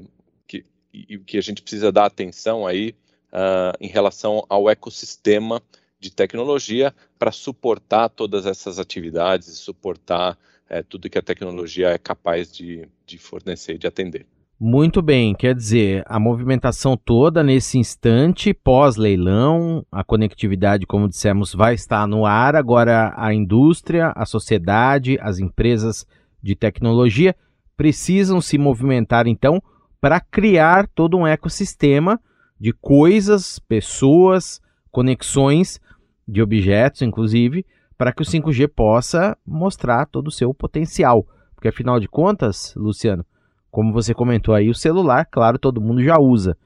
que, 0.47 0.65
e 0.93 1.17
que 1.19 1.37
a 1.37 1.41
gente 1.41 1.61
precisa 1.61 1.91
dar 1.91 2.05
atenção 2.05 2.65
aí 2.65 2.95
uh, 3.33 3.75
em 3.81 3.87
relação 3.87 4.45
ao 4.47 4.69
ecossistema 4.69 5.61
de 5.99 6.09
tecnologia 6.09 6.95
para 7.17 7.31
suportar 7.31 8.07
todas 8.07 8.45
essas 8.45 8.79
atividades, 8.79 9.59
suportar 9.59 10.37
é, 10.69 10.81
tudo 10.81 11.09
que 11.09 11.17
a 11.17 11.21
tecnologia 11.21 11.89
é 11.89 11.97
capaz 11.97 12.49
de, 12.51 12.87
de 13.05 13.17
fornecer 13.17 13.75
e 13.75 13.77
de 13.77 13.87
atender. 13.87 14.25
Muito 14.61 15.01
bem, 15.01 15.33
quer 15.33 15.55
dizer, 15.55 16.03
a 16.05 16.19
movimentação 16.19 16.97
toda 16.97 17.41
nesse 17.41 17.77
instante, 17.77 18.53
pós-leilão, 18.53 19.85
a 19.89 20.03
conectividade, 20.03 20.85
como 20.85 21.07
dissemos, 21.07 21.53
vai 21.53 21.75
estar 21.75 22.05
no 22.05 22.25
ar. 22.25 22.57
Agora, 22.57 23.13
a 23.15 23.33
indústria, 23.33 24.11
a 24.15 24.25
sociedade, 24.25 25.17
as 25.21 25.39
empresas 25.39 26.05
de 26.43 26.55
tecnologia 26.55 27.33
precisam 27.79 28.41
se 28.41 28.57
movimentar 28.57 29.25
então 29.25 29.63
para 30.01 30.19
criar 30.19 30.85
todo 30.85 31.15
um 31.15 31.25
ecossistema 31.25 32.19
de 32.59 32.73
coisas, 32.73 33.57
pessoas, 33.57 34.59
conexões 34.91 35.79
de 36.27 36.41
objetos, 36.41 37.03
inclusive, 37.03 37.65
para 37.97 38.11
que 38.11 38.21
o 38.21 38.25
5G 38.25 38.67
possa 38.67 39.37
mostrar 39.47 40.07
todo 40.07 40.27
o 40.27 40.31
seu 40.31 40.53
potencial. 40.53 41.25
Porque 41.55 41.69
afinal 41.69 42.01
de 42.01 42.09
contas, 42.09 42.73
Luciano, 42.75 43.25
como 43.71 43.93
você 43.93 44.13
comentou 44.13 44.53
aí, 44.53 44.69
o 44.69 44.75
celular, 44.75 45.25
claro, 45.31 45.57
todo 45.57 45.79
mundo 45.79 46.03
já 46.03 46.19
usa. 46.19 46.57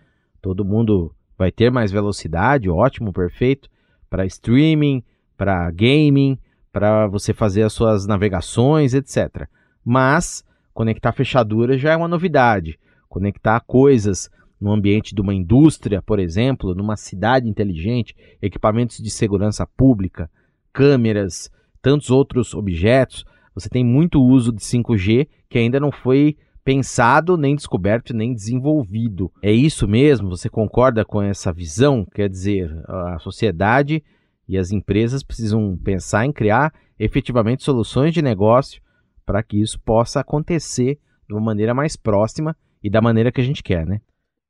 Todo 0.41 0.65
mundo 0.65 1.13
vai 1.38 1.51
ter 1.51 1.72
mais 1.72 1.91
velocidade, 1.91 2.72
ótimo, 2.72 3.13
perfeito, 3.13 3.70
para 4.10 4.25
streaming, 4.25 5.03
para 5.38 5.70
gaming, 5.70 6.39
para 6.72 7.05
você 7.05 7.36
fazer 7.36 7.62
as 7.62 7.74
suas 7.74 8.08
navegações, 8.08 8.96
etc. 8.96 9.48
Mas 9.86 10.43
Conectar 10.74 11.12
fechaduras 11.12 11.80
já 11.80 11.92
é 11.92 11.96
uma 11.96 12.08
novidade. 12.08 12.80
Conectar 13.08 13.60
coisas 13.62 14.30
no 14.60 14.72
ambiente 14.72 15.13
de 15.13 15.22
uma 15.22 15.34
indústria, 15.34 16.01
por 16.01 16.20
exemplo, 16.20 16.74
numa 16.74 16.96
cidade 16.96 17.48
inteligente, 17.48 18.15
equipamentos 18.42 18.98
de 18.98 19.10
segurança 19.10 19.68
pública, 19.68 20.30
câmeras, 20.72 21.51
tantos 21.82 22.10
outros 22.10 22.53
objetos. 22.53 23.25
Você 23.53 23.70
tem 23.70 23.84
muito 23.84 24.24
uso 24.24 24.51
de 24.51 24.62
5G 24.62 25.27
que 25.50 25.60
ainda 25.60 25.80
não 25.80 25.92
foi 25.92 26.38
pensado, 26.63 27.38
nem 27.38 27.56
descoberto, 27.56 28.13
nem 28.13 28.34
desenvolvido. 28.34 29.32
É 29.42 29.51
isso 29.51 29.88
mesmo? 29.88 30.30
Você 30.30 30.50
concorda 30.50 31.03
com 31.06 31.22
essa 31.22 31.51
visão? 31.51 32.08
Quer 32.15 32.30
dizer, 32.30 32.74
a 32.88 33.20
sociedade 33.20 34.01
e 34.48 34.58
as 34.58 34.72
empresas 34.72 35.24
precisam 35.24 35.77
pensar 35.84 36.25
em 36.25 36.32
criar 36.32 36.74
efetivamente 36.98 37.63
soluções 37.63 38.13
de 38.13 38.22
negócio 38.22 38.82
para 39.25 39.44
que 39.44 39.62
isso 39.62 39.80
possa 39.80 40.20
acontecer 40.20 41.00
de 41.27 41.34
uma 41.34 41.42
maneira 41.42 41.74
mais 41.74 41.96
próxima 41.96 42.55
e 42.83 42.90
da 42.90 43.01
maneira 43.01 43.31
que 43.31 43.42
a 43.42 43.44
gente 43.44 43.64
quer, 43.64 43.86
né? 43.86 44.01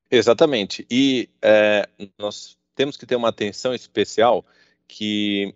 Exatamente. 0.09 0.85
E 0.89 1.29
é, 1.41 1.87
nós 2.19 2.57
temos 2.75 2.97
que 2.97 3.05
ter 3.05 3.15
uma 3.15 3.29
atenção 3.29 3.73
especial 3.73 4.45
que 4.87 5.53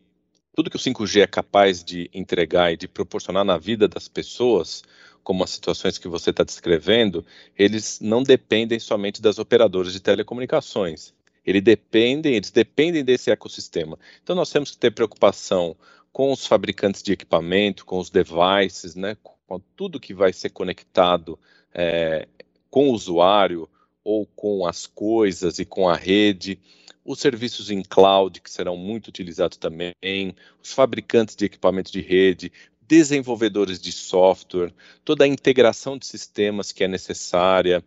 tudo 0.55 0.69
que 0.69 0.75
o 0.75 0.79
5G 0.79 1.21
é 1.21 1.27
capaz 1.27 1.83
de 1.83 2.09
entregar 2.13 2.73
e 2.73 2.77
de 2.77 2.87
proporcionar 2.87 3.45
na 3.45 3.57
vida 3.57 3.87
das 3.87 4.07
pessoas, 4.07 4.83
como 5.23 5.43
as 5.43 5.51
situações 5.51 5.99
que 5.99 6.07
você 6.07 6.31
está 6.31 6.43
descrevendo, 6.43 7.23
eles 7.55 7.99
não 8.01 8.23
dependem 8.23 8.79
somente 8.79 9.21
das 9.21 9.37
operadoras 9.37 9.93
de 9.93 9.99
telecomunicações. 9.99 11.13
Eles 11.45 11.61
dependem, 11.61 12.33
eles 12.33 12.49
dependem 12.49 13.05
desse 13.05 13.29
ecossistema. 13.29 13.99
Então 14.23 14.35
nós 14.35 14.49
temos 14.49 14.71
que 14.71 14.77
ter 14.77 14.91
preocupação 14.91 15.77
com 16.17 16.31
os 16.31 16.47
fabricantes 16.47 17.03
de 17.03 17.11
equipamento, 17.11 17.85
com 17.85 17.99
os 17.99 18.09
devices, 18.09 18.95
né, 18.95 19.15
com 19.45 19.59
tudo 19.75 19.99
que 19.99 20.15
vai 20.15 20.33
ser 20.33 20.49
conectado 20.49 21.37
é, 21.71 22.27
com 22.71 22.89
o 22.89 22.91
usuário 22.91 23.69
ou 24.03 24.25
com 24.25 24.65
as 24.65 24.87
coisas 24.87 25.59
e 25.59 25.65
com 25.65 25.87
a 25.87 25.95
rede, 25.95 26.59
os 27.05 27.19
serviços 27.19 27.69
em 27.69 27.83
cloud 27.83 28.41
que 28.41 28.49
serão 28.49 28.75
muito 28.75 29.09
utilizados 29.09 29.59
também, 29.59 29.93
os 30.59 30.73
fabricantes 30.73 31.35
de 31.35 31.45
equipamento 31.45 31.91
de 31.91 32.01
rede, 32.01 32.51
desenvolvedores 32.81 33.79
de 33.79 33.91
software, 33.91 34.73
toda 35.05 35.23
a 35.23 35.27
integração 35.27 35.99
de 35.99 36.07
sistemas 36.07 36.71
que 36.71 36.83
é 36.83 36.87
necessária, 36.87 37.83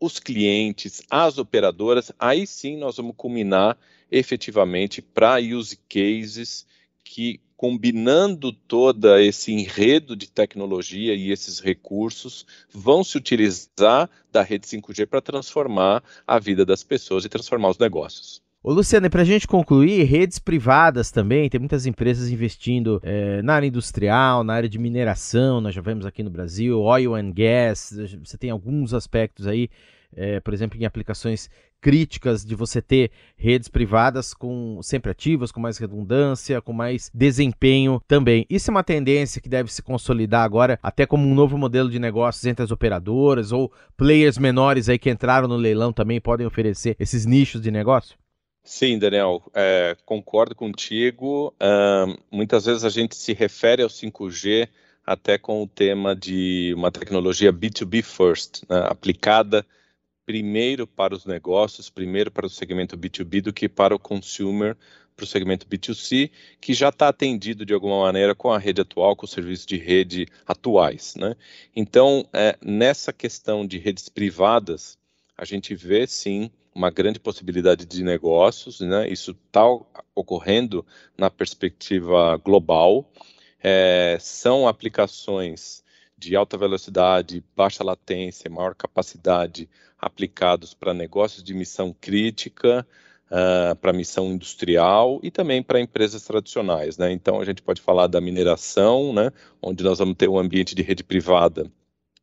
os 0.00 0.18
clientes, 0.18 1.02
as 1.10 1.36
operadoras, 1.36 2.10
aí 2.18 2.46
sim 2.46 2.78
nós 2.78 2.96
vamos 2.96 3.14
culminar 3.14 3.76
efetivamente 4.10 5.02
para 5.02 5.38
use 5.38 5.76
cases 5.86 6.66
que 7.04 7.40
combinando 7.56 8.52
todo 8.52 9.16
esse 9.16 9.52
enredo 9.52 10.16
de 10.16 10.30
tecnologia 10.30 11.14
e 11.14 11.30
esses 11.30 11.60
recursos, 11.60 12.44
vão 12.70 13.04
se 13.04 13.16
utilizar 13.16 14.10
da 14.30 14.42
rede 14.42 14.66
5G 14.66 15.06
para 15.06 15.20
transformar 15.20 16.02
a 16.26 16.38
vida 16.38 16.64
das 16.64 16.82
pessoas 16.82 17.24
e 17.24 17.28
transformar 17.28 17.70
os 17.70 17.78
negócios. 17.78 18.42
Ô 18.62 18.72
Luciano, 18.72 19.06
e 19.06 19.10
para 19.10 19.22
a 19.22 19.26
gente 19.26 19.46
concluir, 19.46 20.04
redes 20.04 20.38
privadas 20.38 21.10
também, 21.10 21.50
tem 21.50 21.60
muitas 21.60 21.84
empresas 21.84 22.30
investindo 22.30 22.98
é, 23.02 23.42
na 23.42 23.54
área 23.54 23.66
industrial, 23.66 24.42
na 24.42 24.54
área 24.54 24.68
de 24.68 24.78
mineração, 24.78 25.60
nós 25.60 25.74
já 25.74 25.82
vemos 25.82 26.06
aqui 26.06 26.22
no 26.22 26.30
Brasil, 26.30 26.80
oil 26.80 27.14
and 27.14 27.30
gas, 27.30 27.94
você 28.24 28.38
tem 28.38 28.48
alguns 28.48 28.94
aspectos 28.94 29.46
aí, 29.46 29.68
é, 30.16 30.40
por 30.40 30.54
exemplo, 30.54 30.80
em 30.80 30.84
aplicações 30.84 31.50
críticas 31.80 32.44
de 32.44 32.54
você 32.54 32.80
ter 32.80 33.10
redes 33.36 33.68
privadas 33.68 34.32
com 34.32 34.80
sempre 34.82 35.10
ativas, 35.10 35.52
com 35.52 35.60
mais 35.60 35.76
redundância, 35.76 36.62
com 36.62 36.72
mais 36.72 37.10
desempenho 37.12 38.00
também. 38.08 38.46
Isso 38.48 38.70
é 38.70 38.72
uma 38.72 38.82
tendência 38.82 39.40
que 39.40 39.50
deve 39.50 39.70
se 39.70 39.82
consolidar 39.82 40.44
agora, 40.44 40.78
até 40.82 41.04
como 41.04 41.28
um 41.28 41.34
novo 41.34 41.58
modelo 41.58 41.90
de 41.90 41.98
negócios 41.98 42.46
entre 42.46 42.64
as 42.64 42.70
operadoras 42.70 43.52
ou 43.52 43.70
players 43.98 44.38
menores 44.38 44.88
aí 44.88 44.98
que 44.98 45.10
entraram 45.10 45.46
no 45.46 45.56
leilão 45.56 45.92
também 45.92 46.20
podem 46.20 46.46
oferecer 46.46 46.96
esses 46.98 47.26
nichos 47.26 47.60
de 47.60 47.70
negócio? 47.70 48.16
Sim, 48.62 48.98
Daniel, 48.98 49.42
é, 49.52 49.94
concordo 50.06 50.54
contigo. 50.54 51.54
Muitas 52.32 52.64
vezes 52.64 52.82
a 52.82 52.88
gente 52.88 53.14
se 53.14 53.34
refere 53.34 53.82
ao 53.82 53.90
5G 53.90 54.68
até 55.06 55.36
com 55.36 55.62
o 55.62 55.66
tema 55.68 56.16
de 56.16 56.72
uma 56.74 56.90
tecnologia 56.90 57.52
B2B 57.52 58.02
first, 58.02 58.62
né, 58.70 58.86
aplicada 58.88 59.66
primeiro 60.24 60.86
para 60.86 61.14
os 61.14 61.24
negócios, 61.24 61.90
primeiro 61.90 62.30
para 62.30 62.46
o 62.46 62.50
segmento 62.50 62.96
B2B 62.96 63.42
do 63.42 63.52
que 63.52 63.68
para 63.68 63.94
o 63.94 63.98
consumer, 63.98 64.76
para 65.16 65.24
o 65.24 65.26
segmento 65.26 65.66
B2C, 65.66 66.30
que 66.60 66.74
já 66.74 66.88
está 66.88 67.08
atendido 67.08 67.64
de 67.64 67.72
alguma 67.72 68.02
maneira 68.02 68.34
com 68.34 68.52
a 68.52 68.58
rede 68.58 68.80
atual, 68.80 69.14
com 69.14 69.24
os 69.24 69.30
serviços 69.30 69.66
de 69.66 69.76
rede 69.76 70.26
atuais. 70.46 71.14
Né? 71.14 71.36
Então, 71.74 72.26
é, 72.32 72.56
nessa 72.60 73.12
questão 73.12 73.66
de 73.66 73.78
redes 73.78 74.08
privadas, 74.08 74.98
a 75.36 75.44
gente 75.44 75.74
vê 75.74 76.06
sim 76.06 76.50
uma 76.74 76.90
grande 76.90 77.20
possibilidade 77.20 77.86
de 77.86 78.02
negócios, 78.02 78.80
né? 78.80 79.08
isso 79.08 79.36
está 79.46 79.62
ocorrendo 80.14 80.84
na 81.16 81.30
perspectiva 81.30 82.36
global. 82.38 83.08
É, 83.62 84.18
são 84.20 84.66
aplicações 84.66 85.83
de 86.24 86.36
alta 86.36 86.56
velocidade, 86.56 87.44
baixa 87.54 87.84
latência, 87.84 88.50
maior 88.50 88.74
capacidade 88.74 89.68
aplicados 89.98 90.74
para 90.74 90.94
negócios 90.94 91.42
de 91.42 91.54
missão 91.54 91.94
crítica, 91.98 92.86
uh, 93.30 93.76
para 93.76 93.92
missão 93.92 94.28
industrial 94.28 95.20
e 95.22 95.30
também 95.30 95.62
para 95.62 95.80
empresas 95.80 96.22
tradicionais. 96.22 96.98
Né? 96.98 97.12
Então, 97.12 97.40
a 97.40 97.44
gente 97.44 97.62
pode 97.62 97.80
falar 97.80 98.06
da 98.06 98.20
mineração, 98.20 99.12
né? 99.12 99.30
onde 99.62 99.84
nós 99.84 99.98
vamos 99.98 100.16
ter 100.16 100.28
um 100.28 100.38
ambiente 100.38 100.74
de 100.74 100.82
rede 100.82 101.04
privada 101.04 101.70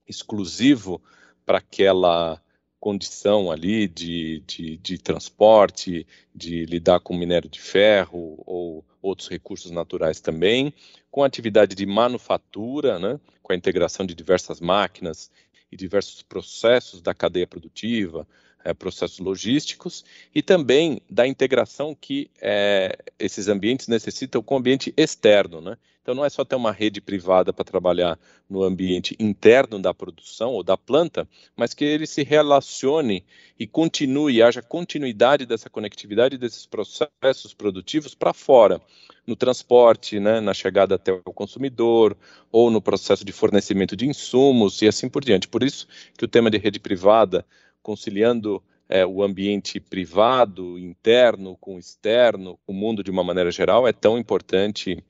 exclusivo 0.08 1.02
para 1.46 1.60
aquela 1.60 2.41
condição 2.82 3.52
ali 3.52 3.88
de, 3.88 4.44
de, 4.48 4.76
de, 4.78 4.98
transporte, 4.98 6.06
de 6.34 6.66
lidar 6.66 7.00
com 7.00 7.16
minério 7.16 7.48
de 7.48 7.62
ferro 7.62 8.42
ou 8.44 8.84
outros 9.00 9.30
recursos 9.30 9.70
naturais 9.70 10.20
também, 10.20 10.74
com 11.12 11.24
atividade 11.24 11.76
de 11.76 11.86
manufatura, 11.86 12.98
né, 12.98 13.20
com 13.44 13.54
a 13.54 13.56
integração 13.56 14.04
de 14.04 14.16
diversas 14.16 14.60
máquinas 14.60 15.30
e 15.72 15.78
diversos 15.78 16.24
processos 16.24 17.02
da 17.02 17.14
cadeia 17.14 17.46
produtiva, 17.46 18.28
é, 18.64 18.74
processos 18.74 19.20
logísticos, 19.20 20.04
e 20.34 20.42
também 20.42 21.02
da 21.08 21.28
integração 21.28 21.96
que 21.96 22.32
é, 22.42 22.98
esses 23.20 23.48
ambientes 23.48 23.88
necessitam 23.88 24.42
com 24.42 24.56
o 24.56 24.58
ambiente 24.58 24.92
externo. 24.98 25.62
Né? 25.62 25.78
Então, 26.02 26.16
não 26.16 26.26
é 26.26 26.30
só 26.30 26.44
ter 26.44 26.56
uma 26.56 26.72
rede 26.72 27.00
privada 27.00 27.54
para 27.54 27.64
trabalhar 27.64 28.20
no 28.50 28.64
ambiente 28.64 29.16
interno 29.20 29.80
da 29.80 29.94
produção 29.94 30.52
ou 30.52 30.64
da 30.64 30.76
planta, 30.76 31.30
mas 31.56 31.76
que 31.76 31.86
ele 31.86 32.08
se 32.08 32.24
relacione 32.24 33.24
e 33.60 33.68
continue, 33.68 34.42
haja 34.42 34.64
continuidade 34.64 35.46
dessa 35.46 35.70
conectividade 35.70 36.40
desses 36.40 36.66
processos 36.66 37.54
produtivos 37.56 38.16
para 38.16 38.34
fora, 38.34 38.82
no 39.28 39.36
transporte, 39.36 40.20
né, 40.20 40.40
na 40.40 40.56
chegada 40.56 40.96
até 40.96 41.12
o 41.12 41.34
consumidor, 41.34 42.18
ou 42.52 42.72
no 42.72 42.82
processo 42.82 43.24
de 43.24 43.32
fornecimento 43.32 43.96
de 43.96 44.08
insumos 44.08 44.82
e 44.82 44.88
assim 44.88 45.08
por 45.08 45.24
diante. 45.24 45.48
Por 45.48 45.62
isso 45.62 45.88
que 46.18 46.26
o 46.26 46.28
tema 46.28 46.50
de 46.50 46.58
rede 46.58 46.80
privada, 46.80 47.46
conciliando 47.84 48.64
é, 48.90 49.06
o 49.06 49.22
ambiente 49.22 49.80
privado, 49.80 50.80
interno, 50.80 51.56
com 51.58 51.78
externo, 51.78 52.60
o 52.66 52.74
mundo 52.74 53.04
de 53.04 53.12
uma 53.12 53.24
maneira 53.24 53.52
geral, 53.52 53.88
é 53.88 53.94
tão 53.94 54.18
importante 54.18 55.04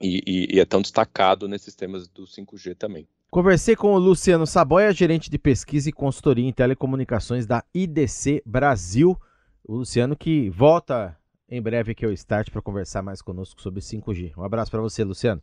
e, 0.00 0.22
e, 0.26 0.56
e, 0.56 0.60
é 0.60 0.64
tão 0.64 0.82
destacado 0.82 1.48
nesses 1.48 1.74
temas 1.74 2.08
do 2.08 2.24
5G 2.24 2.76
também. 2.76 3.08
Conversei 3.30 3.74
com 3.74 3.94
o 3.94 3.98
Luciano 3.98 4.46
Saboia, 4.46 4.92
gerente 4.92 5.28
de 5.28 5.38
pesquisa 5.38 5.88
e 5.88 5.92
consultoria 5.92 6.46
em 6.46 6.52
telecomunicações 6.52 7.46
da 7.46 7.64
IDC 7.74 8.42
Brasil. 8.46 9.18
O 9.64 9.76
Luciano 9.76 10.16
que 10.16 10.48
volta 10.50 11.16
em 11.48 11.60
breve 11.60 11.92
aqui 11.92 12.04
ao 12.04 12.12
Start 12.12 12.50
para 12.50 12.62
conversar 12.62 13.02
mais 13.02 13.22
conosco 13.22 13.60
sobre 13.60 13.80
5G. 13.80 14.32
Um 14.36 14.42
abraço 14.42 14.70
para 14.70 14.80
você, 14.80 15.04
Luciano. 15.04 15.42